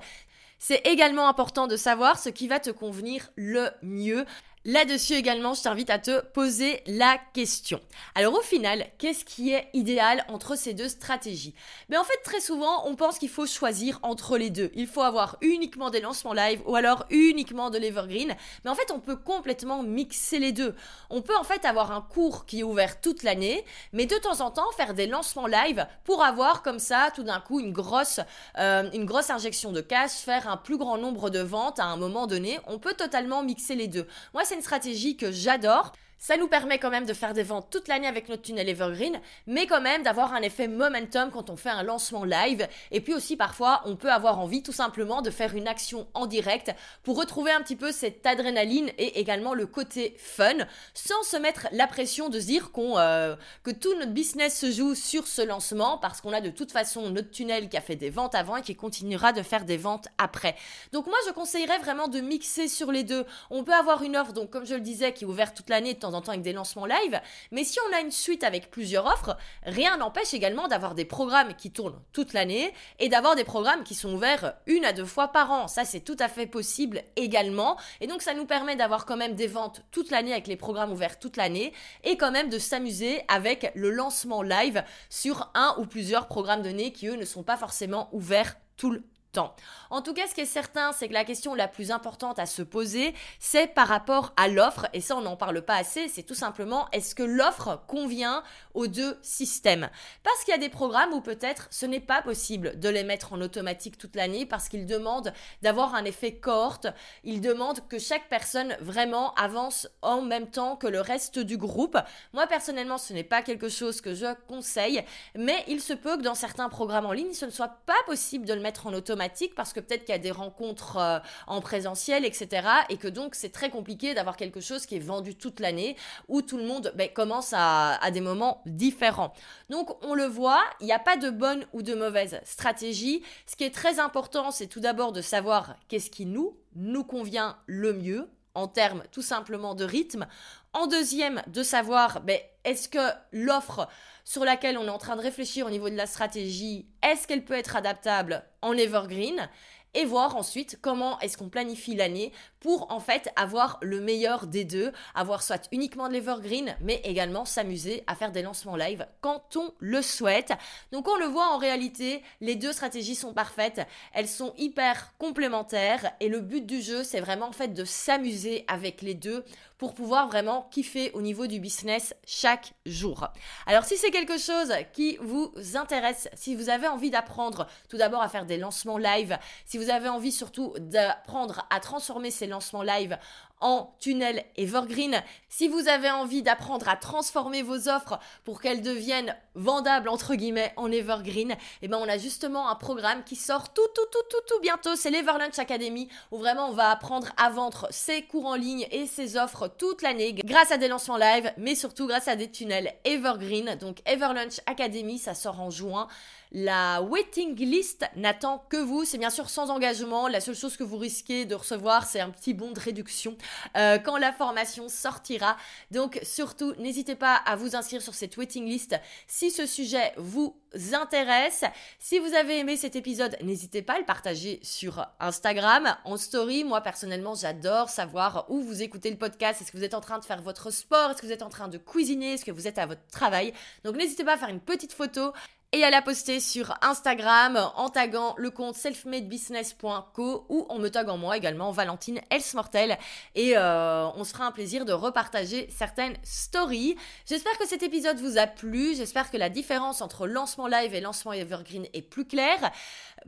C'est 0.58 0.86
également 0.86 1.28
important 1.28 1.66
de 1.66 1.76
savoir 1.76 2.18
ce 2.18 2.30
qui 2.30 2.48
va 2.48 2.58
te 2.58 2.70
convenir 2.70 3.30
le 3.36 3.68
mieux. 3.82 4.24
Là-dessus 4.66 5.12
également, 5.12 5.52
je 5.52 5.62
t'invite 5.62 5.90
à 5.90 5.99
te 5.99 6.23
poser 6.23 6.83
la 6.87 7.18
question. 7.35 7.83
Alors 8.14 8.33
au 8.33 8.40
final, 8.40 8.87
qu'est-ce 8.97 9.26
qui 9.26 9.52
est 9.52 9.68
idéal 9.75 10.25
entre 10.28 10.56
ces 10.56 10.73
deux 10.73 10.88
stratégies? 10.88 11.54
Mais 11.90 11.99
en 11.99 12.04
fait, 12.04 12.18
très 12.25 12.40
souvent, 12.40 12.88
on 12.88 12.97
pense 12.97 13.18
qu'il 13.18 13.28
faut 13.28 13.44
choisir 13.44 13.99
entre 14.00 14.38
les 14.38 14.49
deux. 14.49 14.71
Il 14.75 14.87
faut 14.87 15.02
avoir 15.02 15.37
uniquement 15.42 15.90
des 15.90 16.00
lancements 16.00 16.33
live 16.33 16.62
ou 16.64 16.76
alors 16.76 17.04
uniquement 17.11 17.68
de 17.68 17.76
l'evergreen. 17.76 18.35
Mais 18.64 18.71
en 18.71 18.75
fait, 18.75 18.90
on 18.90 19.00
peut 19.00 19.16
complètement 19.16 19.83
mixer 19.83 20.38
les 20.38 20.52
deux. 20.52 20.75
On 21.11 21.21
peut 21.21 21.37
en 21.37 21.44
fait 21.44 21.66
avoir 21.66 21.92
un 21.92 22.00
cours 22.00 22.47
qui 22.47 22.61
est 22.61 22.62
ouvert 22.62 23.02
toute 23.02 23.23
l'année, 23.23 23.66
mais 23.92 24.06
de 24.06 24.16
temps 24.16 24.40
en 24.40 24.50
temps 24.50 24.73
faire 24.78 24.94
des 24.94 25.06
lancements 25.06 25.47
live 25.47 25.87
pour 26.04 26.25
avoir 26.25 26.62
comme 26.62 26.78
ça 26.78 27.11
tout 27.14 27.23
d'un 27.23 27.40
coup 27.40 27.61
une 27.61 27.75
grosse, 27.75 28.21
euh, 28.56 28.88
une 28.94 29.04
grosse 29.04 29.28
injection 29.28 29.73
de 29.73 29.83
cash, 29.83 30.12
faire 30.12 30.49
un 30.49 30.56
plus 30.56 30.78
grand 30.78 30.97
nombre 30.97 31.28
de 31.28 31.40
ventes 31.40 31.80
à 31.80 31.85
un 31.85 31.99
moment 31.99 32.26
donné. 32.26 32.59
On 32.66 32.78
peut 32.78 32.94
totalement 32.94 33.42
mixer 33.42 33.75
les 33.75 33.88
deux. 33.88 34.06
Moi, 34.33 34.42
une 34.54 34.62
stratégie 34.62 35.16
que 35.16 35.32
j'adore 35.32 35.92
ça 36.24 36.38
nous 36.38 36.48
permet 36.48 36.78
quand 36.78 36.88
même 36.88 37.04
de 37.04 37.12
faire 37.12 37.34
des 37.34 37.42
ventes 37.42 37.68
toute 37.68 37.86
l'année 37.86 38.06
avec 38.06 38.30
notre 38.30 38.40
tunnel 38.40 38.66
Evergreen, 38.66 39.20
mais 39.46 39.66
quand 39.66 39.82
même 39.82 40.02
d'avoir 40.02 40.32
un 40.32 40.40
effet 40.40 40.68
momentum 40.68 41.30
quand 41.30 41.50
on 41.50 41.56
fait 41.56 41.68
un 41.68 41.82
lancement 41.82 42.24
live. 42.24 42.66
Et 42.92 43.02
puis 43.02 43.12
aussi 43.12 43.36
parfois, 43.36 43.82
on 43.84 43.94
peut 43.94 44.10
avoir 44.10 44.40
envie 44.40 44.62
tout 44.62 44.72
simplement 44.72 45.20
de 45.20 45.28
faire 45.28 45.54
une 45.54 45.68
action 45.68 46.06
en 46.14 46.24
direct 46.24 46.74
pour 47.02 47.18
retrouver 47.18 47.50
un 47.50 47.60
petit 47.60 47.76
peu 47.76 47.92
cette 47.92 48.24
adrénaline 48.24 48.90
et 48.96 49.20
également 49.20 49.52
le 49.52 49.66
côté 49.66 50.16
fun, 50.16 50.54
sans 50.94 51.22
se 51.24 51.36
mettre 51.36 51.68
la 51.72 51.86
pression 51.86 52.30
de 52.30 52.40
se 52.40 52.46
dire 52.46 52.72
qu'on 52.72 52.96
euh, 52.96 53.36
que 53.62 53.70
tout 53.70 53.94
notre 53.98 54.12
business 54.12 54.58
se 54.58 54.70
joue 54.70 54.94
sur 54.94 55.26
ce 55.26 55.42
lancement 55.42 55.98
parce 55.98 56.22
qu'on 56.22 56.32
a 56.32 56.40
de 56.40 56.48
toute 56.48 56.72
façon 56.72 57.10
notre 57.10 57.32
tunnel 57.32 57.68
qui 57.68 57.76
a 57.76 57.82
fait 57.82 57.96
des 57.96 58.08
ventes 58.08 58.34
avant 58.34 58.56
et 58.56 58.62
qui 58.62 58.76
continuera 58.76 59.34
de 59.34 59.42
faire 59.42 59.66
des 59.66 59.76
ventes 59.76 60.08
après. 60.16 60.56
Donc 60.90 61.06
moi, 61.06 61.18
je 61.26 61.32
conseillerais 61.32 61.80
vraiment 61.80 62.08
de 62.08 62.22
mixer 62.22 62.66
sur 62.66 62.92
les 62.92 63.04
deux. 63.04 63.26
On 63.50 63.62
peut 63.62 63.74
avoir 63.74 64.02
une 64.02 64.16
offre, 64.16 64.32
donc 64.32 64.48
comme 64.48 64.64
je 64.64 64.74
le 64.74 64.80
disais, 64.80 65.12
qui 65.12 65.24
est 65.24 65.26
ouverte 65.26 65.54
toute 65.54 65.68
l'année 65.68 65.92
de 65.92 65.98
en 66.14 66.22
temps 66.22 66.33
avec 66.33 66.42
des 66.42 66.53
lancements 66.53 66.87
live. 66.87 67.20
Mais 67.50 67.64
si 67.64 67.79
on 67.88 67.96
a 67.96 68.00
une 68.00 68.11
suite 68.11 68.44
avec 68.44 68.70
plusieurs 68.70 69.07
offres, 69.07 69.37
rien 69.64 69.96
n'empêche 69.96 70.35
également 70.35 70.68
d'avoir 70.68 70.94
des 70.94 71.05
programmes 71.05 71.55
qui 71.55 71.70
tournent 71.70 72.00
toute 72.12 72.33
l'année 72.33 72.72
et 72.98 73.09
d'avoir 73.09 73.37
des 73.37 73.44
programmes 73.44 73.85
qui 73.85 73.94
sont 73.94 74.14
ouverts 74.14 74.55
une 74.66 74.85
à 74.85 74.92
deux 74.92 75.05
fois 75.05 75.29
par 75.29 75.50
an. 75.50 75.68
Ça, 75.68 75.85
c'est 75.85 76.00
tout 76.00 76.16
à 76.18 76.29
fait 76.29 76.46
possible 76.46 77.03
également. 77.16 77.77
Et 78.00 78.07
donc, 78.07 78.22
ça 78.22 78.35
nous 78.35 78.46
permet 78.46 78.77
d'avoir 78.77 79.07
quand 79.07 79.16
même 79.16 79.35
des 79.35 79.46
ventes 79.46 79.83
toute 79.90 80.11
l'année 80.11 80.33
avec 80.33 80.46
les 80.46 80.57
programmes 80.57 80.92
ouverts 80.92 81.18
toute 81.18 81.37
l'année 81.37 81.72
et 82.03 82.16
quand 82.16 82.31
même 82.31 82.48
de 82.48 82.59
s'amuser 82.59 83.22
avec 83.29 83.72
le 83.74 83.90
lancement 83.90 84.42
live 84.42 84.85
sur 85.11 85.50
un 85.55 85.74
ou 85.79 85.87
plusieurs 85.87 86.27
programmes 86.27 86.62
donnés 86.62 86.92
qui, 86.92 87.09
eux, 87.09 87.16
ne 87.16 87.24
sont 87.24 87.42
pas 87.42 87.57
forcément 87.57 88.09
ouverts 88.12 88.57
tout 88.77 88.90
le 88.90 89.03
en 89.38 90.03
tout 90.03 90.14
cas, 90.14 90.27
ce 90.27 90.35
qui 90.35 90.40
est 90.40 90.47
certain, 90.47 90.92
c'est 90.92 91.09
que 91.09 91.12
la 91.12 91.25
question 91.25 91.55
la 91.55 91.68
plus 91.68 91.90
importante 91.90 92.38
à 92.38 92.47
se 92.47 92.62
poser, 92.62 93.14
c'est 93.38 93.66
par 93.66 93.88
rapport 93.88 94.33
à 94.37 94.49
l'offre, 94.49 94.87
et 94.92 95.01
ça 95.01 95.16
on 95.16 95.20
n'en 95.20 95.37
parle 95.37 95.62
pas 95.62 95.77
assez, 95.77 96.09
c'est 96.09 96.23
tout 96.23 96.35
simplement 96.35 96.88
est-ce 96.92 97.14
que 97.14 97.23
l'offre 97.23 97.83
convient 97.87 98.42
aux 98.75 98.87
deux 98.87 99.18
systèmes? 99.23 99.88
Parce 100.23 100.44
qu'il 100.44 100.53
y 100.53 100.57
a 100.57 100.61
des 100.61 100.68
programmes 100.68 101.12
où 101.12 101.20
peut-être 101.20 101.68
ce 101.70 101.87
n'est 101.87 102.01
pas 102.01 102.23
possible 102.23 102.79
de 102.79 102.88
les 102.88 103.05
mettre 103.05 103.33
en 103.33 103.40
automatique 103.40 103.99
toute 103.99 104.16
l'année 104.16 104.47
parce 104.47 104.68
qu'ils 104.68 104.87
demandent 104.87 105.33
d'avoir 105.62 105.94
un 105.94 106.05
effet 106.05 106.35
cohorte, 106.35 106.87
ils 107.23 107.40
demandent 107.40 107.87
que 107.88 107.99
chaque 107.99 108.29
personne 108.29 108.77
vraiment 108.81 109.35
avance 109.35 109.88
en 110.03 110.23
même 110.23 110.51
temps 110.51 110.77
que 110.77 110.87
le 110.87 111.01
reste 111.01 111.38
du 111.38 111.57
groupe. 111.57 111.99
Moi 112.33 112.47
personnellement, 112.47 112.99
ce 112.99 113.12
n'est 113.12 113.25
pas 113.25 113.42
quelque 113.42 113.68
chose 113.68 114.01
que 114.01 114.14
je 114.14 114.35
conseille, 114.49 115.05
mais 115.35 115.64
il 115.68 115.81
se 115.81 115.92
peut 115.92 116.16
que 116.16 116.23
dans 116.23 116.35
certains 116.35 116.68
programmes 116.68 117.07
en 117.07 117.12
ligne, 117.12 117.33
ce 117.33 117.47
ne 117.47 117.51
soit 117.51 117.77
pas 117.87 117.94
possible 118.07 118.47
de 118.47 118.55
le 118.55 118.61
mettre 118.61 118.87
en 118.87 118.92
automatique 118.92 119.23
parce 119.54 119.72
que 119.72 119.80
peut-être 119.80 120.04
qu'il 120.04 120.12
y 120.12 120.16
a 120.16 120.18
des 120.18 120.30
rencontres 120.30 120.96
euh, 120.96 121.18
en 121.46 121.60
présentiel, 121.60 122.24
etc. 122.24 122.66
Et 122.88 122.96
que 122.96 123.08
donc 123.08 123.34
c'est 123.34 123.50
très 123.50 123.70
compliqué 123.70 124.14
d'avoir 124.14 124.37
quelque 124.37 124.60
chose 124.60 124.87
qui 124.87 124.96
est 124.96 125.00
vendu 125.00 125.34
toute 125.34 125.60
l'année 125.60 125.96
où 126.28 126.42
tout 126.42 126.56
le 126.56 126.64
monde 126.64 126.92
ben, 126.96 127.08
commence 127.08 127.52
à, 127.56 127.98
des 128.12 128.20
moments 128.20 128.62
différents. 128.66 129.32
Donc 129.70 129.96
on 130.04 130.14
le 130.14 130.24
voit, 130.24 130.62
il 130.80 130.87
n'y 130.87 130.92
a 130.92 130.98
pas 130.98 131.16
de 131.16 131.30
bonne 131.30 131.66
ou 131.72 131.82
de 131.82 131.94
mauvaise 131.94 132.40
stratégie. 132.44 133.22
Ce 133.46 133.56
qui 133.56 133.64
est 133.64 133.74
très 133.74 133.98
important, 133.98 134.50
c'est 134.50 134.66
tout 134.66 134.80
d'abord 134.80 135.12
de 135.12 135.20
savoir 135.20 135.76
qu'est-ce 135.88 136.10
qui 136.10 136.26
nous, 136.26 136.56
nous 136.76 137.04
convient 137.04 137.56
le 137.66 137.92
mieux 137.92 138.28
en 138.54 138.68
termes 138.68 139.02
tout 139.10 139.22
simplement 139.22 139.74
de 139.74 139.84
rythme. 139.84 140.26
En 140.72 140.87
deuxième, 140.87 141.42
de 141.48 141.62
savoir 141.62 142.20
ben, 142.22 142.38
est-ce 142.64 142.88
que 142.88 143.10
l'offre 143.32 143.88
sur 144.24 144.44
laquelle 144.44 144.78
on 144.78 144.87
est 144.87 144.90
en 144.90 144.98
train 144.98 145.16
de 145.16 145.20
réfléchir 145.20 145.66
au 145.66 145.70
niveau 145.70 145.90
de 145.90 145.96
la 145.96 146.06
stratégie, 146.06 146.88
est-ce 147.02 147.26
qu'elle 147.28 147.44
peut 147.44 147.54
être 147.54 147.76
adaptable 147.76 148.42
en 148.62 148.72
evergreen 148.72 149.48
et 149.94 150.04
voir 150.04 150.37
ensuite 150.37 150.78
comment 150.80 151.18
est-ce 151.20 151.37
qu'on 151.37 151.48
planifie 151.48 151.94
l'année 151.94 152.32
pour 152.64 152.90
en 152.90 152.98
fait 152.98 153.29
avoir 153.37 153.77
le 153.83 154.00
meilleur 154.00 154.46
des 154.46 154.64
deux, 154.64 154.90
avoir 155.14 155.42
soit 155.42 155.68
uniquement 155.70 156.09
de 156.09 156.14
l'evergreen, 156.14 156.74
mais 156.81 156.98
également 157.05 157.44
s'amuser 157.44 158.03
à 158.07 158.14
faire 158.14 158.33
des 158.33 158.40
lancements 158.40 158.74
live 158.74 159.07
quand 159.20 159.55
on 159.57 159.74
le 159.81 160.00
souhaite. 160.00 160.50
Donc 160.90 161.07
on 161.07 161.16
le 161.16 161.27
voit 161.27 161.48
en 161.48 161.59
réalité, 161.59 162.22
les 162.40 162.55
deux 162.55 162.72
stratégies 162.72 163.16
sont 163.16 163.35
parfaites, 163.35 163.83
elles 164.14 164.29
sont 164.29 164.55
hyper 164.57 165.12
complémentaires 165.18 166.12
et 166.20 166.31
le 166.31 166.40
but 166.40 166.64
du 166.64 166.81
jeu 166.81 167.05
c'est 167.05 167.20
vraiment 167.20 167.48
en 167.48 167.53
fait 167.53 167.74
de 167.74 167.85
s'amuser 167.85 168.64
avec 168.66 169.03
les 169.03 169.12
deux 169.12 169.44
pour 169.77 169.92
pouvoir 169.92 170.29
vraiment 170.29 170.66
kiffer 170.70 171.11
au 171.12 171.20
niveau 171.20 171.46
du 171.46 171.61
business 171.61 172.14
chaque 172.24 172.72
jour. 172.87 173.29
Alors 173.66 173.85
si 173.85 173.98
c'est 173.98 174.11
quelque 174.11 174.38
chose 174.38 174.72
qui 174.94 175.18
vous 175.20 175.53
intéresse, 175.74 176.31
si 176.35 176.55
vous 176.55 176.70
avez 176.70 176.87
envie 176.87 177.11
d'apprendre 177.11 177.66
tout 177.90 177.98
d'abord 177.98 178.22
à 178.22 178.31
faire 178.31 178.46
des 178.46 178.57
lancements 178.57 178.96
live, 178.96 179.37
si 179.66 179.77
vous 179.77 179.90
avez 179.90 180.09
envie 180.09 180.33
surtout 180.33 180.72
d'apprendre 180.79 181.66
à 181.68 181.81
transformer 181.81 182.31
ces 182.31 182.46
lancements 182.46 182.53
live 182.82 183.18
en 183.60 183.94
tunnel 183.98 184.44
evergreen. 184.56 185.22
Si 185.48 185.68
vous 185.68 185.88
avez 185.88 186.10
envie 186.10 186.42
d'apprendre 186.42 186.88
à 186.88 186.96
transformer 186.96 187.62
vos 187.62 187.88
offres 187.88 188.18
pour 188.44 188.60
qu'elles 188.60 188.82
deviennent 188.82 189.34
vendables 189.54 190.08
entre 190.08 190.34
guillemets 190.34 190.72
en 190.76 190.92
evergreen, 190.92 191.56
eh 191.80 191.88
ben 191.88 191.98
on 191.98 192.08
a 192.08 192.18
justement 192.18 192.68
un 192.68 192.74
programme 192.74 193.24
qui 193.24 193.36
sort 193.36 193.72
tout 193.72 193.86
tout 193.94 194.06
tout 194.12 194.22
tout 194.28 194.42
tout 194.46 194.60
bientôt, 194.60 194.96
c'est 194.96 195.10
l'Everlunch 195.10 195.58
Academy 195.58 196.08
où 196.30 196.38
vraiment 196.38 196.68
on 196.68 196.72
va 196.72 196.90
apprendre 196.90 197.28
à 197.38 197.48
vendre 197.48 197.88
ses 197.90 198.22
cours 198.22 198.46
en 198.46 198.56
ligne 198.56 198.86
et 198.90 199.06
ses 199.06 199.36
offres 199.36 199.68
toute 199.68 200.02
l'année 200.02 200.34
grâce 200.34 200.70
à 200.70 200.76
des 200.76 200.88
lancements 200.88 201.16
live 201.16 201.50
mais 201.56 201.74
surtout 201.74 202.06
grâce 202.06 202.28
à 202.28 202.36
des 202.36 202.50
tunnels 202.50 202.92
evergreen. 203.04 203.76
Donc 203.76 203.98
Everlunch 204.04 204.60
Academy, 204.66 205.18
ça 205.18 205.34
sort 205.34 205.60
en 205.60 205.70
juin. 205.70 206.08
La 206.56 207.02
waiting 207.02 207.56
list 207.56 208.04
n'attend 208.14 208.64
que 208.68 208.76
vous. 208.76 209.04
C'est 209.04 209.18
bien 209.18 209.30
sûr 209.30 209.50
sans 209.50 209.70
engagement. 209.70 210.28
La 210.28 210.40
seule 210.40 210.54
chose 210.54 210.76
que 210.76 210.84
vous 210.84 210.98
risquez 210.98 211.46
de 211.46 211.56
recevoir, 211.56 212.06
c'est 212.06 212.20
un 212.20 212.30
petit 212.30 212.54
bon 212.54 212.70
de 212.70 212.78
réduction 212.78 213.36
euh, 213.76 213.98
quand 213.98 214.18
la 214.18 214.32
formation 214.32 214.88
sortira. 214.88 215.56
Donc 215.90 216.20
surtout, 216.22 216.72
n'hésitez 216.78 217.16
pas 217.16 217.34
à 217.34 217.56
vous 217.56 217.74
inscrire 217.74 218.00
sur 218.00 218.14
cette 218.14 218.36
waiting 218.36 218.66
list 218.66 218.94
si 219.26 219.50
ce 219.50 219.66
sujet 219.66 220.12
vous 220.16 220.56
intéresse. 220.92 221.64
Si 221.98 222.20
vous 222.20 222.34
avez 222.34 222.60
aimé 222.60 222.76
cet 222.76 222.94
épisode, 222.94 223.36
n'hésitez 223.42 223.82
pas 223.82 223.94
à 223.94 223.98
le 223.98 224.04
partager 224.04 224.60
sur 224.62 225.04
Instagram, 225.18 225.96
en 226.04 226.16
story. 226.16 226.62
Moi 226.62 226.82
personnellement, 226.82 227.34
j'adore 227.34 227.88
savoir 227.88 228.46
où 228.48 228.62
vous 228.62 228.80
écoutez 228.80 229.10
le 229.10 229.18
podcast. 229.18 229.60
Est-ce 229.60 229.72
que 229.72 229.76
vous 229.76 229.84
êtes 229.84 229.94
en 229.94 230.00
train 230.00 230.20
de 230.20 230.24
faire 230.24 230.40
votre 230.40 230.70
sport? 230.70 231.10
Est-ce 231.10 231.20
que 231.20 231.26
vous 231.26 231.32
êtes 231.32 231.42
en 231.42 231.50
train 231.50 231.66
de 231.66 231.78
cuisiner? 231.78 232.34
Est-ce 232.34 232.44
que 232.44 232.52
vous 232.52 232.68
êtes 232.68 232.78
à 232.78 232.86
votre 232.86 233.04
travail? 233.10 233.52
Donc 233.82 233.96
n'hésitez 233.96 234.22
pas 234.22 234.34
à 234.34 234.38
faire 234.38 234.50
une 234.50 234.60
petite 234.60 234.92
photo 234.92 235.32
et 235.74 235.82
à 235.82 235.90
la 235.90 236.02
poster 236.02 236.38
sur 236.38 236.72
Instagram 236.82 237.58
en 237.74 237.88
taguant 237.88 238.37
le 238.38 238.50
compte 238.50 238.76
selfmadebusiness.co 238.76 240.46
ou 240.48 240.66
en 240.68 240.78
me 240.78 240.88
taguant 240.88 241.18
moi 241.18 241.37
également, 241.37 241.72
Valentine 241.72 242.20
Elsmortel. 242.30 242.96
Et 243.34 243.56
euh, 243.56 244.06
on 244.14 244.22
se 244.22 244.32
fera 244.32 244.46
un 244.46 244.52
plaisir 244.52 244.84
de 244.84 244.92
repartager 244.92 245.68
certaines 245.76 246.14
stories. 246.22 246.94
J'espère 247.26 247.58
que 247.58 247.66
cet 247.66 247.82
épisode 247.82 248.18
vous 248.18 248.38
a 248.38 248.46
plu. 248.46 248.94
J'espère 248.94 249.32
que 249.32 249.37
la 249.37 249.48
différence 249.48 250.00
entre 250.00 250.28
lancement 250.28 250.68
live 250.68 250.94
et 250.94 251.00
lancement 251.00 251.32
evergreen 251.32 251.88
est 251.92 252.02
plus 252.02 252.24
claire. 252.24 252.70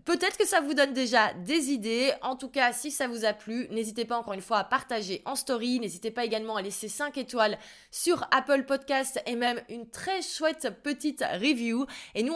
Peut-être 0.05 0.37
que 0.37 0.47
ça 0.47 0.61
vous 0.61 0.75
donne 0.75 0.93
déjà 0.93 1.33
des 1.35 1.71
idées. 1.71 2.13
En 2.23 2.37
tout 2.37 2.49
cas, 2.49 2.73
si 2.73 2.93
ça 2.93 3.09
vous 3.09 3.25
a 3.25 3.33
plu, 3.33 3.67
n'hésitez 3.71 4.05
pas 4.05 4.19
encore 4.19 4.35
une 4.35 4.41
fois 4.41 4.59
à 4.59 4.65
partager 4.65 5.21
en 5.25 5.35
story. 5.35 5.81
N'hésitez 5.81 6.13
pas 6.13 6.25
également 6.25 6.55
à 6.55 6.63
laisser 6.63 6.89
5 6.89 7.19
étoiles 7.19 7.59
sur 7.91 8.25
Apple 8.31 8.67
Podcast 8.67 9.21
et 9.27 9.35
même 9.35 9.61
une 9.69 9.91
très 9.91 10.23
chouette 10.23 10.69
petite 10.85 11.25
review. 11.41 11.87
Et 12.15 12.23
nous, 12.23 12.36